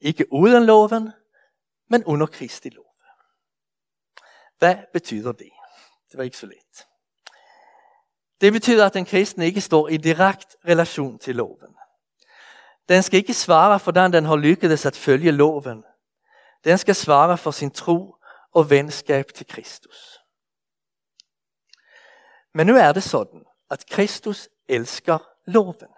ikke 0.01 0.33
uden 0.33 0.65
loven, 0.65 1.13
men 1.89 2.05
under 2.05 2.27
Kristi 2.27 2.69
lov. 2.69 2.95
Hvad 4.59 4.77
betyder 4.93 5.33
det? 5.33 5.51
Det 6.11 6.19
var 6.19 6.25
ikke 6.25 6.37
så 6.37 6.47
let. 6.47 6.87
Det 8.41 8.53
betyder, 8.53 8.87
at 8.87 8.95
den 8.95 9.05
kristne 9.05 9.47
ikke 9.47 9.61
står 9.61 9.89
i 9.89 9.97
direkt 9.97 10.57
relation 10.69 11.19
til 11.19 11.37
loven. 11.37 11.77
Den 12.89 13.03
skal 13.03 13.19
ikke 13.19 13.35
svare 13.35 13.81
for 13.81 13.91
den 13.91 14.13
den 14.13 14.25
har 14.25 14.37
lykkedes 14.37 14.87
at 14.87 14.97
følge 14.97 15.31
loven. 15.31 15.85
Den 16.65 16.79
skal 16.79 16.95
svare 16.95 17.39
for 17.39 17.51
sin 17.51 17.71
tro 17.71 18.17
og 18.55 18.71
venskab 18.71 19.27
til 19.35 19.47
Kristus. 19.47 20.19
Men 22.55 22.67
nu 22.67 22.77
er 22.77 22.93
det 22.93 23.03
sådan, 23.03 23.45
at 23.71 23.87
Kristus 23.91 24.49
elsker 24.69 25.19
loven. 25.47 25.89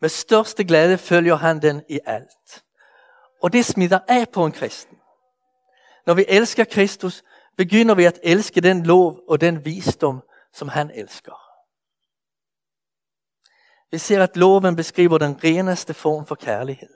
Med 0.00 0.08
største 0.08 0.64
glæde 0.64 0.98
følger 0.98 1.34
han 1.34 1.62
den 1.62 1.82
i 1.88 2.00
alt. 2.06 2.64
Og 3.42 3.52
det 3.52 3.64
smitter 3.64 3.98
af 4.08 4.28
på 4.28 4.46
en 4.46 4.52
kristen. 4.52 4.98
Når 6.06 6.14
vi 6.14 6.24
elsker 6.28 6.64
Kristus, 6.64 7.22
begynder 7.56 7.94
vi 7.94 8.04
at 8.04 8.20
elske 8.22 8.60
den 8.60 8.86
lov 8.86 9.20
og 9.28 9.40
den 9.40 9.64
visdom, 9.64 10.22
som 10.52 10.68
han 10.68 10.90
elsker. 10.90 11.43
Vi 13.94 13.98
ser, 13.98 14.22
at 14.22 14.36
loven 14.36 14.76
beskriver 14.76 15.18
den 15.18 15.44
reneste 15.44 15.94
form 15.94 16.26
for 16.26 16.34
kærlighed. 16.34 16.94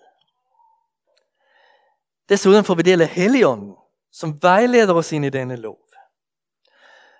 Desuden 2.28 2.64
får 2.64 2.74
vi 2.74 2.82
del 2.82 3.00
af 3.00 3.08
Helligånden, 3.08 3.76
som 4.12 4.42
vejleder 4.42 4.94
os 4.94 5.12
ind 5.12 5.24
i 5.24 5.30
denne 5.30 5.56
lov. 5.56 5.78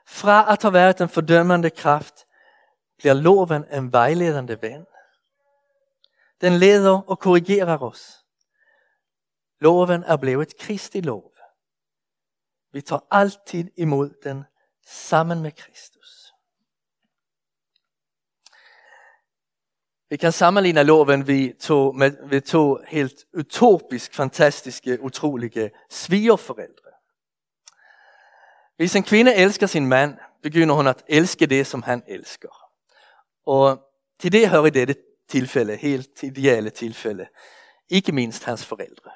Fra 0.06 0.52
at 0.52 0.62
have 0.62 0.72
været 0.72 1.00
en 1.00 1.08
fordømmende 1.08 1.70
kraft, 1.70 2.26
bliver 2.98 3.14
loven 3.14 3.64
en 3.72 3.92
vejledende 3.92 4.62
ven. 4.62 4.86
Den 6.40 6.52
leder 6.52 7.10
og 7.10 7.18
korrigerer 7.18 7.78
os. 7.78 8.24
Loven 9.60 10.02
er 10.02 10.16
blevet 10.16 10.56
Kristi 10.58 11.00
lov. 11.00 11.32
Vi 12.72 12.80
tar 12.80 13.06
alltid 13.10 13.70
imod 13.76 14.10
den 14.24 14.44
sammen 14.86 15.42
med 15.42 15.52
Kristus. 15.52 15.97
Vi 20.10 20.16
kan 20.16 20.32
sammenligne 20.32 20.82
loven 20.82 21.26
vi 21.26 21.52
to, 21.60 21.92
med, 21.92 22.28
ved 22.28 22.40
to 22.40 22.78
helt 22.88 23.24
utopisk, 23.34 24.14
fantastiske, 24.14 25.00
utrolige 25.00 25.70
svigerforældre. 25.90 26.90
Hvis 28.76 28.96
en 28.96 29.02
kvinde 29.02 29.34
elsker 29.34 29.66
sin 29.66 29.86
mand, 29.86 30.18
begynder 30.42 30.74
hun 30.74 30.86
at 30.86 31.04
elske 31.08 31.46
det, 31.46 31.66
som 31.66 31.82
han 31.82 32.02
elsker. 32.06 32.48
Og 33.46 33.78
til 34.20 34.32
det 34.32 34.48
hører 34.48 34.66
i 34.66 34.70
dette 34.70 34.94
tilfælde, 35.28 35.76
helt 35.76 36.22
ideelle 36.22 36.70
tilfælde, 36.70 37.26
ikke 37.88 38.12
mindst 38.12 38.44
hans 38.44 38.66
forældre. 38.66 39.10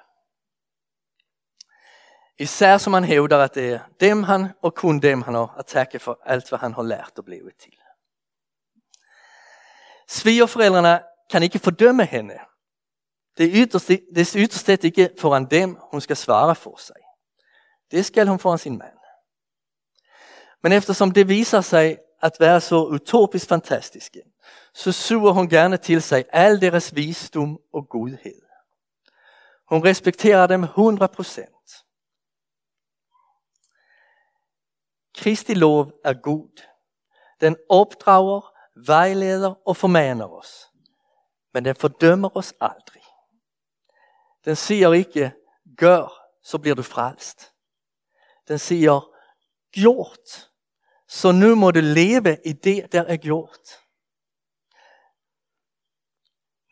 Især 2.39 2.79
som 2.79 2.93
han 2.93 3.05
hævder, 3.05 3.39
at 3.39 3.55
det 3.55 3.73
er 3.73 3.81
dem 4.01 4.23
han 4.23 4.49
og 4.63 4.75
kun 4.75 5.01
dem 5.01 5.23
han 5.23 5.35
har 5.35 5.55
at 5.59 5.67
takke 5.67 5.99
for 5.99 6.19
alt, 6.25 6.49
hvad 6.49 6.59
han 6.59 6.75
har 6.75 6.83
lært 6.83 7.13
og 7.17 7.25
blevet 7.25 7.53
til. 7.59 7.82
Svigerforældrene 10.13 11.03
kan 11.31 11.43
ikke 11.43 11.59
fordømme 11.59 12.05
hende. 12.05 12.39
Det 13.39 13.47
er 13.47 13.51
ytterst, 13.55 14.67
det 14.67 14.79
er 14.79 14.85
ikke 14.85 15.11
foran 15.21 15.47
dem, 15.51 15.77
hun 15.91 16.01
skal 16.01 16.17
svare 16.17 16.55
for 16.55 16.77
sig. 16.79 16.97
Det 17.91 18.05
skal 18.05 18.29
hun 18.29 18.39
foran 18.39 18.59
sin 18.59 18.79
mand. 18.79 18.99
Men 20.63 20.73
eftersom 20.73 21.11
det 21.11 21.29
viser 21.29 21.61
sig 21.61 21.99
at 22.23 22.33
være 22.41 22.61
så 22.61 22.85
utopisk 22.85 23.49
fantastisk, 23.49 24.17
så 24.75 24.93
suger 24.93 25.33
hun 25.33 25.49
gerne 25.49 25.77
til 25.77 26.03
sig 26.03 26.25
al 26.33 26.61
deres 26.61 26.97
visdom 26.97 27.59
og 27.73 27.89
godhed. 27.89 28.43
Hun 29.69 29.85
respekterer 29.85 30.47
dem 30.47 30.63
100 30.63 31.13
procent. 31.13 31.85
Kristi 35.15 35.55
lov 35.55 35.93
er 36.05 36.13
god. 36.13 36.63
Den 37.41 37.57
opdrager, 37.69 38.52
vejleder 38.75 39.55
og 39.69 39.77
formaner 39.77 40.29
os. 40.29 40.71
Men 41.55 41.65
den 41.65 41.77
fordømmer 41.77 42.37
os 42.37 42.55
aldrig. 42.61 43.03
Den 44.45 44.57
siger 44.57 44.93
ikke, 44.93 45.33
gør, 45.77 46.29
så 46.43 46.59
bliver 46.59 46.75
du 46.75 46.83
frelst. 46.83 47.53
Den 48.49 48.59
siger, 48.59 49.09
gjort, 49.73 50.51
så 51.09 51.33
nu 51.33 51.55
må 51.55 51.71
du 51.71 51.81
leve 51.83 52.39
i 52.45 52.53
det, 52.53 52.93
der 52.93 53.03
er 53.03 53.17
gjort. 53.17 53.81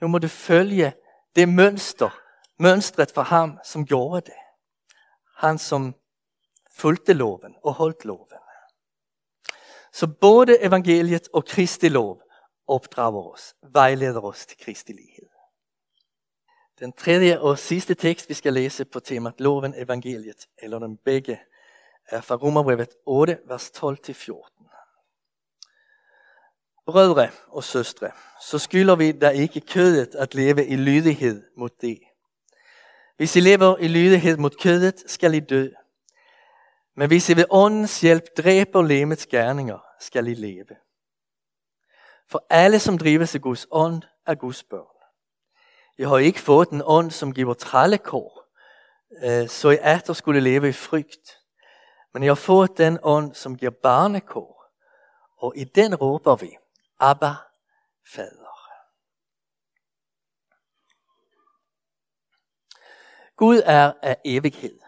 Nu 0.01 0.09
må 0.09 0.19
du 0.19 0.29
følge 0.29 0.93
det 1.37 1.49
mønster, 1.49 2.21
mønstret 2.59 3.11
for 3.11 3.23
ham, 3.23 3.59
som 3.65 3.87
gjorde 3.87 4.21
det. 4.21 4.39
Han 5.37 5.59
som 5.59 5.95
fulgte 6.71 7.13
loven 7.13 7.57
og 7.65 7.75
holdt 7.75 8.05
loven. 8.05 8.40
Så 9.93 10.07
både 10.21 10.63
evangeliet 10.63 11.29
og 11.33 11.45
Kristi 11.45 11.89
lov 11.89 12.23
opdrager 12.67 13.33
os, 13.33 13.55
vejleder 13.73 14.21
os 14.21 14.47
til 14.47 14.59
Kristi 14.59 14.93
lighed. 14.93 15.29
Den 16.79 16.93
tredje 16.93 17.41
og 17.41 17.59
sidste 17.59 17.95
tekst, 17.95 18.29
vi 18.29 18.35
skal 18.35 18.53
læse 18.53 18.85
på 18.85 19.01
temat 19.01 19.41
loven, 19.41 19.75
evangeliet, 19.77 20.47
eller 20.59 20.79
den 20.79 20.97
begge, 20.97 21.41
er 22.09 22.21
fra 22.21 22.35
Romerbrevet 22.35 22.89
8, 23.07 23.39
vers 23.47 23.71
12-14. 23.71 24.61
Brødre 26.87 27.31
og 27.49 27.65
søstre, 27.65 28.11
så 28.43 28.59
skylder 28.59 28.97
vi 28.97 29.13
da 29.13 29.29
ikke 29.29 29.61
kødet 29.61 30.15
at 30.15 30.35
leve 30.35 30.67
i 30.67 30.77
lydighed 30.77 31.43
mod 31.57 31.71
det. 31.81 31.99
Hvis 33.17 33.37
I 33.37 33.41
lever 33.41 33.77
i 33.79 33.89
lydighed 33.89 34.37
mod 34.37 34.51
kødet, 34.51 35.03
skal 35.07 35.35
I 35.35 35.41
dø. 35.41 35.69
Men 36.97 37.09
hvis 37.09 37.31
I 37.31 37.37
ved 37.37 37.45
åndens 37.51 38.01
hjælp 38.01 38.25
dræber 38.37 38.83
lemets 38.83 39.27
gerninger, 39.27 39.79
skal 40.01 40.27
I 40.27 40.35
leve. 40.35 40.77
For 42.31 42.47
alle, 42.51 42.79
som 42.79 42.99
drives 42.99 43.35
af 43.35 43.41
Guds 43.41 43.67
ånd, 43.71 44.03
er 44.27 44.35
Guds 44.35 44.63
børn. 44.63 44.87
I 45.99 46.03
har 46.03 46.19
ikke 46.19 46.41
fået 46.41 46.69
en 46.69 46.83
ånd, 46.85 47.11
som 47.11 47.35
giver 47.35 47.55
trallekår, 47.55 48.45
øh, 49.25 49.49
så 49.49 49.71
I 49.71 49.77
atter 49.81 50.13
skulle 50.13 50.41
leve 50.41 50.69
i 50.69 50.73
frygt. 50.73 51.39
Men 52.15 52.23
I 52.23 52.27
har 52.27 52.35
fået 52.35 52.79
den 52.79 52.99
ånd, 53.03 53.35
som 53.35 53.57
giver 53.57 53.73
barnekår, 53.83 54.65
og 55.37 55.53
i 55.57 55.65
den 55.65 55.95
råber 55.95 56.37
vi, 56.37 56.57
Abba, 56.99 57.35
Fader. 58.15 58.51
Gud 63.37 63.63
er 63.65 63.93
af 64.03 64.17
evighed. 64.25 64.80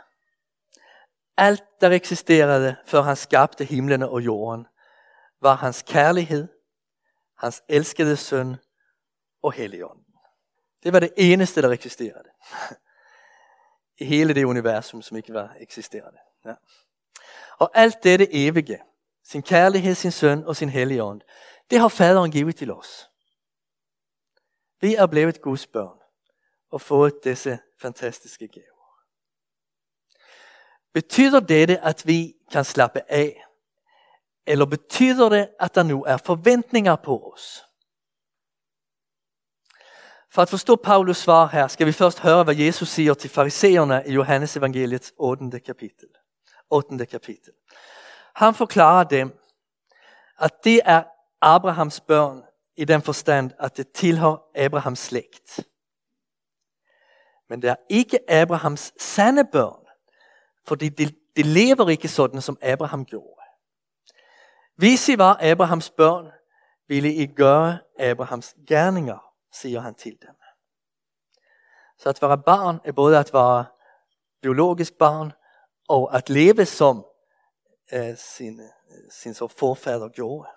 Alt, 1.42 1.64
der 1.80 1.90
eksisterede, 1.90 2.76
før 2.86 3.02
han 3.02 3.16
skabte 3.16 3.64
himlene 3.64 4.08
og 4.08 4.24
jorden, 4.24 4.66
var 5.40 5.54
hans 5.54 5.82
kærlighed, 5.82 6.48
hans 7.38 7.62
elskede 7.68 8.16
søn 8.16 8.56
og 9.42 9.52
helligånden. 9.52 10.04
Det 10.82 10.92
var 10.92 11.00
det 11.00 11.12
eneste, 11.16 11.62
der 11.62 11.70
eksisterede. 11.70 12.28
I 13.98 14.04
hele 14.04 14.34
det 14.34 14.44
universum, 14.44 15.02
som 15.02 15.16
ikke 15.16 15.34
var 15.34 15.56
eksisterende. 15.60 16.18
Ja. 16.44 16.54
Og 17.58 17.70
alt 17.74 18.02
dette 18.02 18.34
evige, 18.34 18.82
sin 19.24 19.42
kærlighed, 19.42 19.94
sin 19.94 20.10
søn 20.10 20.44
og 20.44 20.56
sin 20.56 20.68
helligånd, 20.68 21.20
det 21.70 21.78
har 21.78 21.88
faderen 21.88 22.30
givet 22.30 22.56
til 22.56 22.72
os. 22.72 23.10
Vi 24.80 24.94
er 24.94 25.06
blevet 25.06 25.40
Guds 25.40 25.66
børn 25.66 25.98
og 26.70 26.80
fået 26.80 27.14
disse 27.24 27.58
fantastiske 27.80 28.48
gaver. 28.48 28.71
Betyder 30.94 31.40
dette, 31.40 31.78
at 31.78 32.02
vi 32.06 32.34
kan 32.52 32.64
slappe 32.64 33.12
af? 33.12 33.44
Eller 34.46 34.66
betyder 34.66 35.28
det, 35.28 35.48
at 35.60 35.74
der 35.74 35.82
nu 35.82 36.04
er 36.04 36.16
forventninger 36.16 36.96
på 36.96 37.32
os? 37.34 37.64
For 40.30 40.42
at 40.42 40.48
forstå 40.50 40.76
Paulus 40.76 41.16
svar 41.16 41.46
her, 41.46 41.68
skal 41.68 41.86
vi 41.86 41.92
først 41.92 42.20
høre, 42.20 42.44
hvad 42.44 42.54
Jesus 42.54 42.88
siger 42.88 43.14
til 43.14 43.30
fariseerne 43.30 44.02
i 44.06 44.12
Johannes 44.12 44.56
evangeliets 44.56 45.12
8. 45.16 45.60
kapitel. 45.60 46.08
8. 46.70 47.06
kapitel. 47.06 47.52
Han 48.34 48.54
forklarer 48.54 49.04
dem, 49.04 49.38
at 50.38 50.64
det 50.64 50.80
er 50.84 51.02
Abrahams 51.40 52.00
børn 52.00 52.42
i 52.76 52.84
den 52.84 53.02
forstand, 53.02 53.50
at 53.58 53.76
det 53.76 53.92
tilhører 53.92 54.42
Abrahams 54.54 54.98
slægt. 54.98 55.60
Men 57.48 57.62
det 57.62 57.70
er 57.70 57.76
ikke 57.88 58.30
Abrahams 58.30 58.92
sande 58.98 59.44
børn, 59.52 59.81
fordi 60.66 60.88
det, 60.88 61.16
det 61.36 61.46
lever 61.46 61.88
ikke 61.88 62.08
sådan, 62.08 62.42
som 62.42 62.58
Abraham 62.62 63.04
gjorde. 63.04 63.40
Hvis 64.76 65.08
I 65.08 65.18
var 65.18 65.38
Abrahams 65.42 65.90
børn, 65.90 66.30
ville 66.88 67.14
I 67.14 67.26
gøre 67.26 67.78
Abrahams 67.98 68.54
gerninger, 68.68 69.18
siger 69.52 69.80
han 69.80 69.94
til 69.94 70.18
dem. 70.22 70.34
Så 71.98 72.08
at 72.08 72.22
være 72.22 72.42
barn 72.46 72.80
er 72.84 72.92
både 72.92 73.18
at 73.18 73.32
være 73.32 73.64
biologisk 74.42 74.94
barn 74.94 75.32
og 75.88 76.16
at 76.16 76.30
leve 76.30 76.66
som 76.66 77.06
øh, 77.92 78.16
sin, 78.16 78.60
øh, 78.60 79.10
sin 79.10 79.34
så 79.34 79.48
forfader 79.48 80.08
gjorde. 80.08 80.48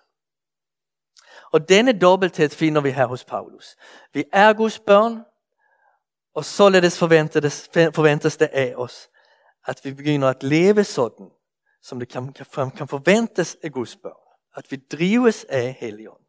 Og 1.52 1.70
denne 1.70 2.00
dobbelthed 2.00 2.50
finder 2.50 2.82
vi 2.82 2.92
her 2.92 3.06
hos 3.06 3.26
Paulus. 3.26 3.76
Vi 4.14 4.24
er 4.34 4.54
Guds 4.54 4.80
børn, 4.80 5.24
og 6.34 6.46
således 6.46 7.00
forventes, 7.00 7.70
forventes 7.74 8.38
det 8.38 8.50
af 8.54 8.74
os, 8.78 9.10
at 9.66 9.82
vi 9.84 9.94
begynder 9.94 10.30
at 10.30 10.44
leve 10.44 10.84
sådan, 10.84 11.30
som 11.82 12.00
det 12.00 12.10
kan, 12.10 12.34
kan 12.78 12.88
forventes 12.88 13.58
af 13.64 13.72
Guds 13.72 13.96
børn. 13.96 14.26
At 14.56 14.72
vi 14.72 14.76
drives 14.92 15.44
af 15.44 15.78
Helligånden. 15.80 16.26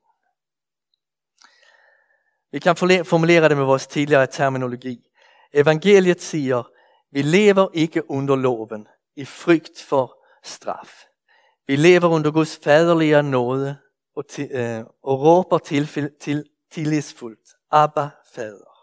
Vi 2.52 2.58
kan 2.58 2.76
formulere 3.04 3.48
det 3.48 3.56
med 3.56 3.64
vores 3.64 3.86
tidligere 3.86 4.26
terminologi. 4.26 5.08
Evangeliet 5.52 6.22
siger, 6.22 6.70
vi 7.10 7.22
lever 7.22 7.68
ikke 7.74 8.10
under 8.10 8.36
loven 8.36 8.88
i 9.16 9.24
frygt 9.24 9.82
for 9.82 10.24
straf. 10.44 11.04
Vi 11.66 11.76
lever 11.76 12.08
under 12.08 12.30
Guds 12.30 12.60
faderlige 12.64 13.22
nåde 13.22 13.76
og, 14.16 14.28
til, 14.28 14.50
øh, 14.52 14.84
og 15.02 15.20
råber 15.20 15.58
til, 15.58 16.12
til, 16.20 16.44
tillidsfuldt, 16.70 17.48
Abba, 17.70 18.08
Fader. 18.34 18.75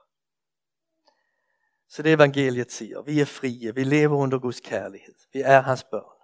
Så 1.95 2.01
det 2.01 2.13
evangeliet 2.13 2.71
siger, 2.71 3.01
vi 3.01 3.19
er 3.19 3.25
frie, 3.25 3.75
vi 3.75 3.83
lever 3.83 4.17
under 4.17 4.39
Guds 4.39 4.59
kærlighed, 4.59 5.15
vi 5.33 5.41
er 5.41 5.61
hans 5.61 5.83
børn. 5.83 6.17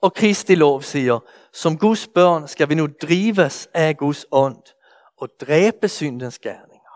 Og 0.00 0.14
Kristi 0.14 0.54
lov 0.54 0.82
siger, 0.82 1.20
som 1.52 1.78
Guds 1.78 2.08
børn 2.08 2.48
skal 2.48 2.68
vi 2.68 2.74
nu 2.74 2.86
drives 3.02 3.68
af 3.74 3.96
Guds 3.96 4.26
ånd 4.32 4.62
og 5.16 5.28
dræbe 5.40 5.88
syndens 5.88 6.38
gerninger. 6.38 6.92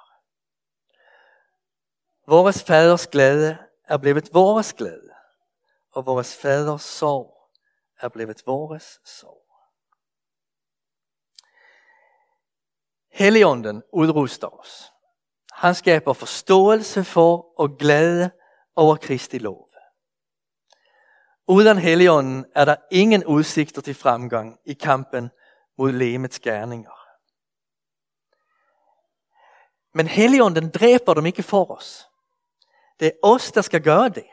Vores 2.29 2.65
faders 2.65 3.07
glæde 3.07 3.59
er 3.85 3.97
blevet 3.99 4.29
vores 4.33 4.73
glæde, 4.73 5.11
og 5.93 6.07
vores 6.07 6.37
faders 6.37 6.83
sorg 6.83 7.51
er 8.01 8.09
blevet 8.09 8.43
vores 8.47 9.01
sorg. 9.05 9.47
Helligånden 13.13 13.83
udruster 13.93 14.61
os. 14.61 14.93
Han 15.57 15.75
skaber 15.75 16.13
forståelse 16.13 17.05
for 17.05 17.61
og 17.61 17.79
glæde 17.79 18.31
over 18.77 18.97
Kristi 18.97 19.39
lov. 19.39 19.67
Uden 21.49 21.79
Helligånden 21.79 22.45
er 22.55 22.65
der 22.65 22.77
ingen 22.91 23.25
udsigter 23.25 23.83
til 23.83 23.95
fremgang 23.95 24.59
i 24.65 24.73
kampen 24.73 25.31
mod 25.79 25.93
lemets 25.93 26.41
gerninger. 26.41 26.91
Men 29.95 30.07
Helligånden 30.07 30.71
dræber 30.71 31.15
dem 31.15 31.27
ikke 31.27 31.43
for 31.43 31.71
os. 31.71 32.07
Det 33.01 33.07
er 33.07 33.13
os, 33.23 33.53
der 33.53 33.61
skal 33.61 33.83
gøre 33.83 34.09
det. 34.09 34.27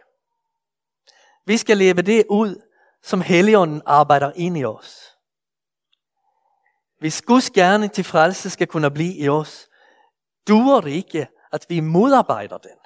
Vi 1.46 1.58
skal 1.58 1.78
leve 1.78 2.02
det 2.02 2.26
ud, 2.30 2.62
som 3.04 3.22
Helligånden 3.22 3.82
arbejder 3.86 4.32
ind 4.36 4.58
i 4.58 4.66
os. 4.66 5.18
Hvis 7.00 7.22
Guds 7.22 7.50
gerning 7.50 7.92
til 7.92 8.04
frelse 8.04 8.50
skal 8.50 8.68
kunne 8.68 8.92
blive 8.92 9.16
i 9.16 9.30
os, 9.30 9.70
duer 10.48 10.82
det 10.82 10.92
ikke, 10.92 11.28
at 11.52 11.66
vi 11.70 11.80
modarbejder 11.80 12.58
den. 12.58 12.78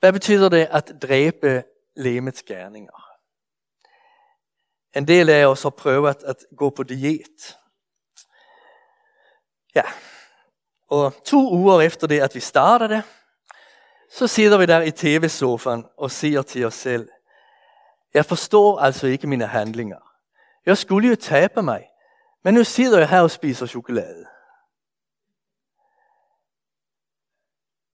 Hvad 0.00 0.12
betyder 0.12 0.48
det 0.48 0.68
at 0.70 0.92
dræbe 1.02 1.64
lemets 1.96 2.42
gerninger? 2.42 3.18
En 4.96 5.08
del 5.08 5.30
af 5.30 5.46
os 5.46 5.62
har 5.62 5.70
prøvet 5.70 6.22
at 6.22 6.36
gå 6.56 6.70
på 6.70 6.82
diet. 6.82 7.58
Ja, 9.74 9.82
og 10.88 11.24
to 11.24 11.52
uger 11.52 11.80
efter 11.80 12.06
det, 12.06 12.20
at 12.20 12.34
vi 12.34 12.40
startede, 12.40 13.02
så 14.10 14.26
sidder 14.26 14.58
vi 14.58 14.66
der 14.66 14.82
i 14.82 14.90
tv-sofaen 14.90 15.86
og 15.96 16.10
siger 16.10 16.42
til 16.42 16.64
os 16.64 16.74
selv, 16.74 17.08
jeg 18.14 18.26
forstår 18.26 18.78
altså 18.78 19.06
ikke 19.06 19.26
mine 19.26 19.46
handlinger. 19.46 19.98
Jeg 20.66 20.78
skulle 20.78 21.08
jo 21.08 21.16
tabe 21.16 21.62
mig, 21.62 21.88
men 22.44 22.54
nu 22.54 22.64
sidder 22.64 22.98
jeg 22.98 23.08
her 23.08 23.20
og 23.20 23.30
spiser 23.30 23.66
chokolade. 23.66 24.26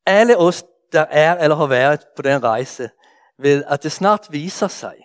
Alle 0.06 0.38
os, 0.38 0.64
der 0.92 1.00
er 1.00 1.38
eller 1.38 1.56
har 1.56 1.66
været 1.66 2.06
på 2.16 2.22
den 2.22 2.42
rejse, 2.42 2.90
ved 3.38 3.64
at 3.64 3.82
det 3.82 3.92
snart 3.92 4.26
viser 4.30 4.68
sig, 4.68 4.96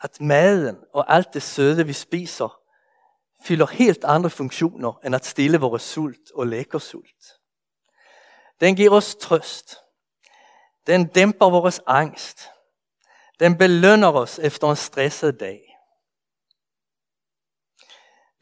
at 0.00 0.20
maden 0.20 0.84
og 0.94 1.14
alt 1.14 1.34
det 1.34 1.42
søde, 1.42 1.86
vi 1.86 1.92
spiser, 1.92 2.58
fylder 3.44 3.66
helt 3.66 4.04
andre 4.04 4.30
funktioner 4.30 5.00
end 5.04 5.14
at 5.14 5.24
stille 5.24 5.58
vores 5.58 5.82
sult 5.82 6.30
og 6.34 6.46
lækker 6.46 6.78
sult. 6.78 7.24
Den 8.60 8.76
giver 8.76 8.90
os 8.90 9.14
trøst. 9.14 9.76
Den 10.86 11.06
dæmper 11.06 11.50
vores 11.50 11.80
angst. 11.86 12.48
Den 13.40 13.58
belønner 13.58 14.12
os 14.12 14.38
efter 14.38 14.70
en 14.70 14.76
stresset 14.76 15.40
dag. 15.40 15.71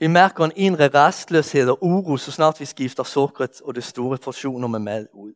Vi 0.01 0.07
mærker 0.07 0.45
en 0.45 0.53
indre 0.57 0.89
restløshed 0.89 1.71
og 1.71 1.79
uro, 1.83 2.17
så 2.17 2.33
snart 2.33 2.61
vi 2.61 2.65
skifter 2.65 3.03
sukkeret 3.03 3.61
og 3.61 3.75
det 3.75 3.85
store 3.85 4.19
portioner 4.19 4.69
med 4.69 4.79
mad 4.79 5.07
ud. 5.13 5.35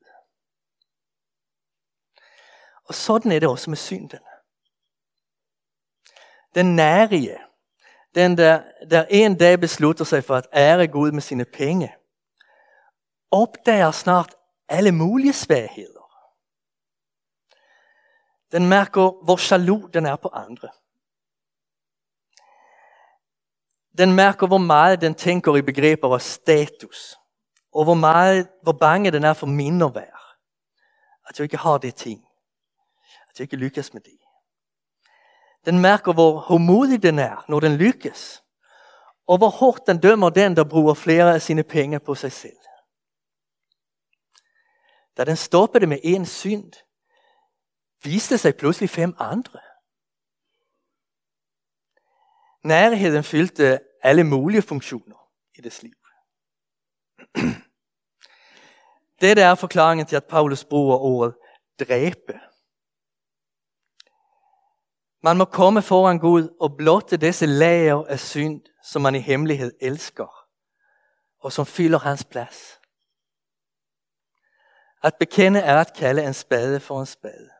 Og 2.84 2.94
sådan 2.94 3.32
er 3.32 3.38
det 3.38 3.48
også 3.48 3.70
med 3.70 3.76
synden. 3.76 4.18
Den 6.54 6.76
nærige, 6.76 7.38
den 8.14 8.38
der, 8.38 8.62
der 8.90 9.06
en 9.10 9.38
dag 9.38 9.60
beslutter 9.60 10.04
sig 10.04 10.24
for 10.24 10.36
at 10.36 10.46
ære 10.52 10.86
Gud 10.86 11.12
med 11.12 11.22
sine 11.22 11.44
penge, 11.44 11.94
opdager 13.30 13.90
snart 13.90 14.34
alle 14.68 14.92
mulige 14.92 15.32
svagheder. 15.32 16.04
Den 18.52 18.68
mærker, 18.68 19.24
hvor 19.24 19.50
jaloux 19.50 19.90
den 19.92 20.06
er 20.06 20.16
på 20.16 20.28
andre. 20.28 20.68
Den 23.98 24.12
mærker, 24.12 24.46
hvor 24.46 24.58
meget 24.58 25.00
den 25.00 25.14
tænker 25.14 25.56
i 25.56 25.62
begreber 25.62 26.14
af 26.14 26.20
status. 26.20 27.16
Og 27.72 27.84
hvor, 27.84 27.94
meget, 27.94 28.48
hvor 28.62 28.72
bange 28.72 29.10
den 29.10 29.24
er 29.24 29.32
for 29.32 29.46
mindre 29.46 29.94
værd. 29.94 30.20
At 31.28 31.38
jeg 31.38 31.44
ikke 31.44 31.56
har 31.56 31.78
det 31.78 31.94
ting. 31.94 32.24
At 33.30 33.38
jeg 33.38 33.44
ikke 33.44 33.56
lykkes 33.56 33.92
med 33.92 34.00
det. 34.00 34.18
Den 35.64 35.78
mærker, 35.78 36.12
hvor 36.12 36.38
hårdmodig 36.38 37.02
den 37.02 37.18
er, 37.18 37.44
når 37.48 37.60
den 37.60 37.76
lykkes. 37.76 38.42
Og 39.26 39.38
hvor 39.38 39.48
hårdt 39.48 39.86
den 39.86 39.98
dømmer 39.98 40.30
den, 40.30 40.56
der 40.56 40.64
bruger 40.64 40.94
flere 40.94 41.34
af 41.34 41.42
sine 41.42 41.62
penge 41.62 42.00
på 42.00 42.14
sig 42.14 42.32
selv. 42.32 42.56
Da 45.16 45.24
den 45.24 45.36
stoppede 45.36 45.86
med 45.86 45.98
en 46.02 46.26
synd, 46.26 46.72
viste 48.02 48.38
sig 48.38 48.56
pludselig 48.56 48.90
fem 48.90 49.16
andre. 49.18 49.60
Nærheden 52.64 53.24
fyldte 53.24 53.80
alle 54.02 54.24
mulige 54.24 54.62
funktioner 54.62 55.30
i 55.54 55.60
dets 55.60 55.82
liv. 55.82 55.94
Dette 59.20 59.42
er 59.42 59.54
forklaringen 59.54 60.06
til, 60.06 60.16
at 60.16 60.24
Paulus 60.24 60.64
bruger 60.64 60.96
ordet 60.96 61.36
dræbe. 61.80 62.40
Man 65.22 65.36
må 65.36 65.44
komme 65.44 65.82
foran 65.82 66.18
Gud 66.18 66.56
og 66.60 66.76
blotte 66.76 67.16
disse 67.16 67.46
lager 67.46 68.04
af 68.04 68.20
synd, 68.20 68.62
som 68.84 69.02
man 69.02 69.14
i 69.14 69.18
hemmelighed 69.18 69.72
elsker, 69.80 70.46
og 71.38 71.52
som 71.52 71.66
fylder 71.66 71.98
hans 71.98 72.24
plads. 72.24 72.80
At 75.02 75.14
bekende 75.20 75.60
er 75.60 75.80
at 75.80 75.94
kalde 75.96 76.24
en 76.24 76.34
spade 76.34 76.80
for 76.80 77.00
en 77.00 77.06
spade. 77.06 77.50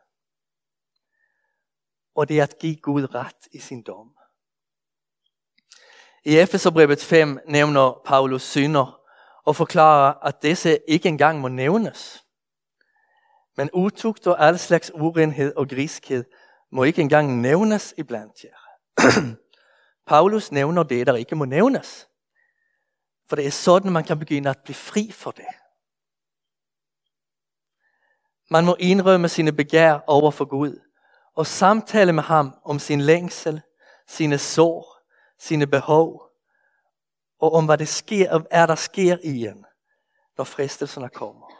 Og 2.15 2.29
det 2.29 2.39
er 2.39 2.43
at 2.43 2.59
give 2.59 2.75
Gud 2.75 3.15
ret 3.15 3.47
i 3.51 3.59
sin 3.59 3.83
dom. 3.83 4.15
I 6.25 6.37
Efeserbrevet 6.37 7.03
5 7.03 7.39
nævner 7.47 8.01
Paulus 8.05 8.41
synder 8.41 8.99
og 9.45 9.55
forklarer, 9.55 10.13
at 10.27 10.43
disse 10.43 10.79
ikke 10.87 11.09
engang 11.09 11.39
må 11.39 11.47
nævnes. 11.47 12.25
Men 13.57 13.69
utugt 13.73 14.27
og 14.27 14.47
al 14.47 14.59
slags 14.59 14.91
urenhed 14.93 15.55
og 15.55 15.69
griskhed 15.69 16.23
må 16.71 16.83
ikke 16.83 17.01
engang 17.01 17.41
nævnes 17.41 17.93
iblandt 17.97 18.43
jer. 18.43 18.57
Paulus 20.07 20.51
nævner 20.51 20.83
det, 20.83 21.07
der 21.07 21.15
ikke 21.15 21.35
må 21.35 21.45
nævnes. 21.45 22.07
For 23.29 23.35
det 23.35 23.47
er 23.47 23.51
sådan, 23.51 23.91
man 23.91 24.03
kan 24.03 24.19
begynde 24.19 24.49
at 24.49 24.59
blive 24.63 24.75
fri 24.75 25.11
for 25.11 25.31
det. 25.31 25.45
Man 28.49 28.65
må 28.65 28.75
indrømme 28.79 29.29
sine 29.29 29.51
begær 29.51 29.99
over 30.07 30.31
for 30.31 30.45
Gud 30.45 30.79
og 31.35 31.47
samtale 31.47 32.13
med 32.13 32.23
ham 32.23 32.55
om 32.63 32.79
sin 32.79 33.01
længsel, 33.01 33.61
sine 34.07 34.37
sår, 34.37 34.94
sine 35.37 35.67
behov 35.67 36.25
og 37.39 37.53
om 37.53 37.65
hvad 37.65 37.77
det 37.77 37.87
sker, 37.87 38.45
er 38.51 38.65
der 38.65 38.75
sker 38.75 39.17
i 39.23 39.47
en, 39.47 39.65
når 40.37 40.43
fristelserne 40.43 41.09
kommer. 41.09 41.51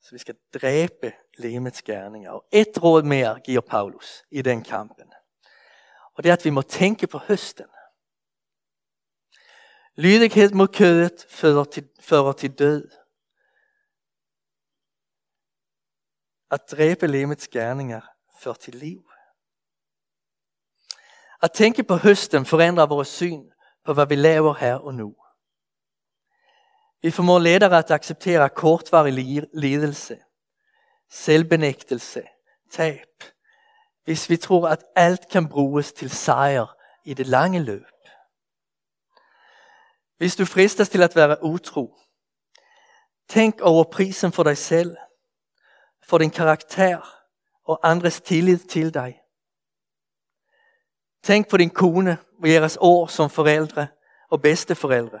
Så 0.00 0.10
vi 0.12 0.18
skal 0.18 0.36
dræbe 0.54 1.12
lemets 1.38 1.82
gerninger. 1.82 2.30
Og 2.30 2.46
ett 2.52 2.82
råd 2.82 3.02
mere 3.02 3.40
giver 3.40 3.60
Paulus 3.60 4.24
i 4.30 4.42
den 4.42 4.64
kampen. 4.64 5.12
Og 6.14 6.22
det 6.22 6.28
er, 6.28 6.32
at 6.32 6.44
vi 6.44 6.50
må 6.50 6.62
tænke 6.62 7.06
på 7.06 7.18
høsten. 7.18 7.66
Lydighed 9.96 10.50
mod 10.50 10.68
kødet 10.68 11.26
fører 11.28 11.64
til, 11.64 11.88
fører 12.00 12.32
til 12.32 12.58
død. 12.58 12.90
At 16.50 16.60
dræbe 16.70 17.06
lemets 17.06 17.48
gerninger 17.48 18.13
ført 18.44 18.58
til 18.58 18.74
liv. 18.74 19.10
At 21.42 21.52
tænke 21.52 21.82
på 21.82 21.96
høsten 21.96 22.46
forandrer 22.46 22.86
vores 22.86 23.08
syn 23.08 23.50
på, 23.84 23.92
hvad 23.92 24.06
vi 24.06 24.14
laver 24.14 24.54
her 24.54 24.74
og 24.74 24.94
nu. 24.94 25.16
Vi 27.02 27.10
formår 27.10 27.38
lettere 27.38 27.78
at 27.78 27.90
acceptere 27.90 28.48
kortvarig 28.48 29.12
lidelse, 29.54 30.18
selvbenægtelse, 31.10 32.22
tab, 32.70 33.24
hvis 34.04 34.30
vi 34.30 34.36
tror, 34.36 34.68
at 34.68 34.84
alt 34.96 35.28
kan 35.30 35.48
bruges 35.48 35.92
til 35.92 36.10
sejr 36.10 36.76
i 37.04 37.14
det 37.14 37.26
lange 37.26 37.62
løb. 37.62 37.86
Hvis 40.16 40.36
du 40.36 40.44
fristes 40.44 40.88
til 40.88 41.02
at 41.02 41.16
være 41.16 41.42
utro, 41.42 41.98
tænk 43.28 43.60
over 43.60 43.84
prisen 43.84 44.32
for 44.32 44.42
dig 44.42 44.58
selv, 44.58 44.96
for 46.08 46.18
din 46.18 46.30
karakter 46.30 47.23
og 47.64 47.80
andres 47.82 48.20
tillid 48.20 48.58
til 48.58 48.94
dig. 48.94 49.20
Tänk 51.22 51.48
på 51.48 51.56
din 51.56 51.70
kone 51.70 52.18
och 52.38 52.48
deras 52.48 52.78
år 52.80 53.06
som 53.06 53.30
föräldrar 53.30 53.86
och 54.30 54.40
bedsteforældre. 54.40 55.20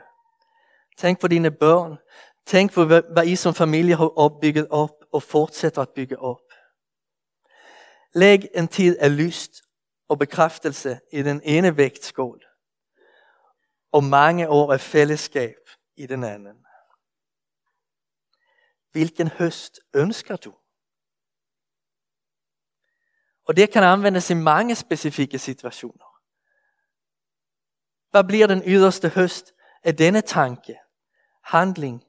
Tänk 0.96 1.20
på 1.20 1.28
dine 1.28 1.50
børn. 1.50 1.98
Tänk 2.46 2.72
på 2.72 2.84
hvad 2.84 3.26
I 3.26 3.36
som 3.36 3.54
familie 3.54 3.94
har 3.94 4.18
opbygget 4.18 4.68
op 4.70 4.90
og 5.12 5.22
fortsætter 5.22 5.82
at 5.82 5.88
bygge 5.94 6.18
op. 6.18 6.40
Læg 8.14 8.48
en 8.54 8.68
tid 8.68 8.98
af 8.98 9.16
lyst 9.16 9.50
og 10.08 10.18
bekræftelse 10.18 11.00
i 11.12 11.22
den 11.22 11.40
ene 11.44 11.76
vægtskål. 11.76 12.44
Og 13.92 14.04
mange 14.04 14.48
år 14.48 14.72
af 14.72 14.80
fællesskab 14.80 15.56
i 15.96 16.06
den 16.06 16.24
anden. 16.24 16.56
Hvilken 18.92 19.28
høst 19.28 19.80
ønsker 19.94 20.36
du? 20.36 20.54
Og 23.44 23.56
det 23.56 23.72
kan 23.72 23.82
anvendes 23.82 24.30
i 24.30 24.34
mange 24.34 24.74
specifikke 24.74 25.38
situationer. 25.38 26.20
Hvad 28.10 28.24
bliver 28.24 28.46
den 28.46 28.62
yderste 28.66 29.08
høst 29.08 29.52
af 29.82 29.96
denne 29.96 30.20
tanke, 30.20 30.78
handling, 31.42 32.04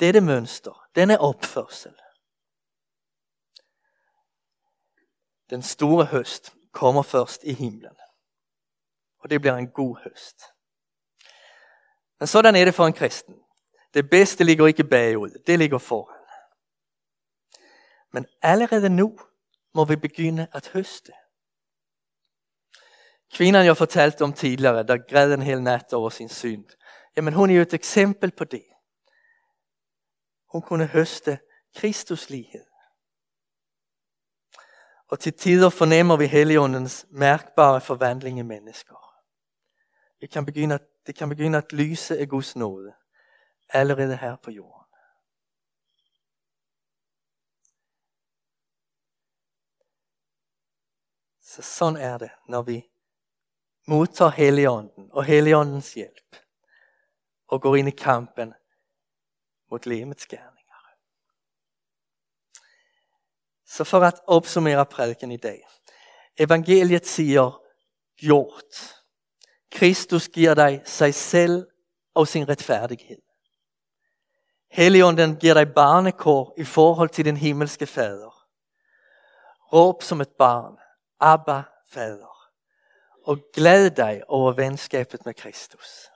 dette 0.00 0.20
mønster, 0.20 0.86
denne 0.94 1.20
opførsel? 1.20 1.94
Den 5.50 5.62
store 5.62 6.04
høst 6.04 6.54
kommer 6.72 7.02
først 7.02 7.44
i 7.44 7.52
himlen. 7.52 7.96
Og 9.18 9.30
det 9.30 9.40
bliver 9.40 9.56
en 9.56 9.70
god 9.70 9.96
høst. 9.96 10.42
Men 12.18 12.26
sådan 12.26 12.56
er 12.56 12.64
det 12.64 12.74
for 12.74 12.86
en 12.86 12.92
kristen. 12.92 13.34
Det 13.94 14.10
bedste 14.10 14.44
ligger 14.44 14.66
ikke 14.66 14.84
bagud, 14.84 15.30
det 15.46 15.58
ligger 15.58 15.78
foran. 15.78 16.24
Men 18.12 18.26
allerede 18.42 18.88
nu 18.88 19.18
må 19.74 19.84
vi 19.84 19.96
begynde 19.96 20.46
at 20.52 20.68
høste. 20.68 21.12
Kvinnan 23.34 23.66
jag 23.66 23.76
fortalte 23.76 24.24
om 24.24 24.32
tidigare, 24.32 24.82
der 24.82 24.98
græd 25.08 25.34
en 25.34 25.42
hel 25.42 25.62
nat 25.62 25.92
over 25.92 26.10
sin 26.10 26.28
synd. 26.28 26.64
Jamen 27.16 27.34
hun 27.34 27.50
er 27.50 27.54
jo 27.54 27.62
et 27.62 27.74
eksempel 27.74 28.30
på 28.30 28.44
det. 28.44 28.64
Hun 30.52 30.62
kunne 30.62 30.86
høste 30.86 31.38
Kristus 31.76 32.30
lighed. 32.30 32.64
Og 35.08 35.20
til 35.20 35.32
tider 35.32 35.70
fornemmer 35.70 36.16
vi 36.16 36.26
Helligåndens 36.26 37.06
mærkbare 37.10 37.80
forvandling 37.80 38.38
i 38.38 38.42
mennesker. 38.42 38.94
Det 40.20 40.30
kan 40.30 40.46
begynde, 40.46 40.78
det 41.06 41.14
kan 41.14 41.28
begynde 41.28 41.58
at 41.58 41.72
lyse 41.72 42.18
af 42.18 42.28
Guds 42.28 42.56
nåde 42.56 42.92
allerede 43.68 44.16
her 44.16 44.36
på 44.36 44.50
jorden. 44.50 44.83
Så 51.56 51.62
sådan 51.62 51.96
er 51.96 52.18
det, 52.18 52.30
når 52.48 52.62
vi 52.62 52.82
modtager 53.86 54.30
Helligånden 54.30 55.10
og 55.12 55.24
Helligåndens 55.24 55.94
hjælp 55.94 56.36
og 57.48 57.62
går 57.62 57.76
ind 57.76 57.88
i 57.88 57.90
kampen 57.90 58.54
mot 59.70 59.86
lemets 59.86 60.26
gerninger. 60.26 60.80
Så 63.66 63.84
för 63.84 64.00
att 64.00 64.22
opsummere 64.26 64.84
prædiken 64.84 65.32
i 65.32 65.36
dag. 65.36 65.66
Evangeliet 66.36 67.06
siger 67.06 67.60
gjort. 68.16 68.94
Kristus 69.70 70.28
giver 70.28 70.54
dig 70.54 70.82
sig 70.84 71.14
selv 71.14 71.66
og 72.14 72.28
sin 72.28 72.48
retfærdighed. 72.48 73.22
Helligånden 74.70 75.36
giver 75.36 75.54
dig 75.54 75.74
barnekår 75.74 76.54
i 76.58 76.64
forhold 76.64 77.08
til 77.08 77.24
den 77.24 77.36
himmelske 77.36 77.86
fader. 77.86 78.46
Råb 79.72 80.02
som 80.02 80.20
et 80.20 80.30
barn 80.38 80.78
Abba, 81.20 81.62
Fader. 81.86 82.50
Og 83.24 83.38
glæd 83.52 83.90
dig 83.90 84.22
over 84.28 84.52
venskabet 84.52 85.24
med 85.24 85.34
Kristus. 85.34 86.10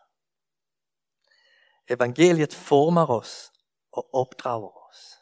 Evangeliet 1.89 2.55
former 2.55 3.11
os 3.11 3.53
og 3.93 4.15
opdrager 4.15 4.89
os. 4.89 5.19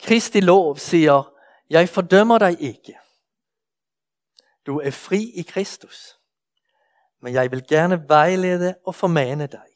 Kristi 0.00 0.40
lov 0.40 0.76
siger, 0.76 1.32
jeg 1.70 1.88
fordømmer 1.88 2.38
dig 2.38 2.60
ikke. 2.60 2.98
Du 4.66 4.80
er 4.80 4.90
fri 4.90 5.30
i 5.34 5.42
Kristus. 5.42 6.18
Men 7.20 7.34
jeg 7.34 7.50
vil 7.50 7.66
gerne 7.68 8.08
vejlede 8.08 8.78
og 8.86 8.94
formane 8.94 9.46
dig. 9.46 9.66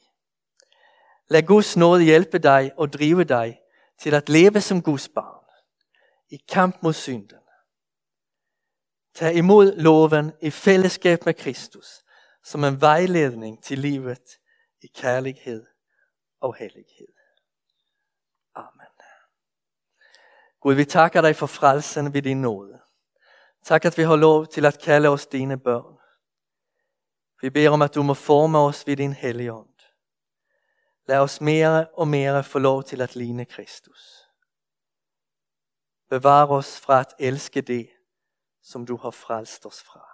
Lad 1.27 1.43
Guds 1.43 1.77
nåde 1.77 2.03
hjælpe 2.03 2.39
dig 2.39 2.71
og 2.77 2.93
drive 2.93 3.23
dig 3.23 3.59
til 3.99 4.13
at 4.13 4.29
leve 4.29 4.61
som 4.61 4.81
Guds 4.81 5.09
barn 5.09 5.40
i 6.31 6.37
kamp 6.37 6.83
mod 6.83 6.93
synden. 6.93 7.39
Tag 9.15 9.35
imod 9.35 9.75
loven 9.75 10.33
i 10.41 10.49
fællesskab 10.49 11.25
med 11.25 11.33
Kristus 11.33 12.01
som 12.43 12.63
en 12.63 12.81
vejledning 12.81 13.63
til 13.63 13.79
livet 13.79 14.39
i 14.81 14.87
kærlighed 14.87 15.65
og 16.41 16.55
hellighed. 16.55 17.07
Amen. 18.55 18.87
Gud, 20.59 20.73
vi 20.73 20.85
takker 20.85 21.21
dig 21.21 21.35
for 21.35 21.47
frelsen 21.47 22.13
ved 22.13 22.21
din 22.21 22.41
nåde. 22.41 22.81
Tak, 23.63 23.85
at 23.85 23.97
vi 23.97 24.03
har 24.03 24.15
lov 24.15 24.47
til 24.47 24.65
at 24.65 24.79
kalde 24.79 25.09
os 25.09 25.27
dine 25.27 25.59
børn. 25.59 25.97
Vi 27.41 27.49
beder 27.49 27.69
om, 27.69 27.81
at 27.81 27.95
du 27.95 28.03
må 28.03 28.13
forme 28.13 28.57
os 28.57 28.87
ved 28.87 28.97
din 28.97 29.13
hellige 29.13 29.53
ånd. 29.53 29.67
Lad 31.07 31.17
os 31.17 31.41
mere 31.41 31.87
og 31.93 32.07
mere 32.07 32.43
få 32.43 32.59
lov 32.59 32.83
til 32.83 33.01
at 33.01 33.15
ligne 33.15 33.45
Kristus. 33.45 34.20
Bevar 36.11 36.47
os 36.51 36.79
fra 36.79 36.99
at 36.99 37.13
elske 37.19 37.61
det, 37.61 37.89
som 38.61 38.85
du 38.85 38.97
har 38.97 39.11
frelst 39.11 39.65
os 39.65 39.83
fra. 39.83 40.10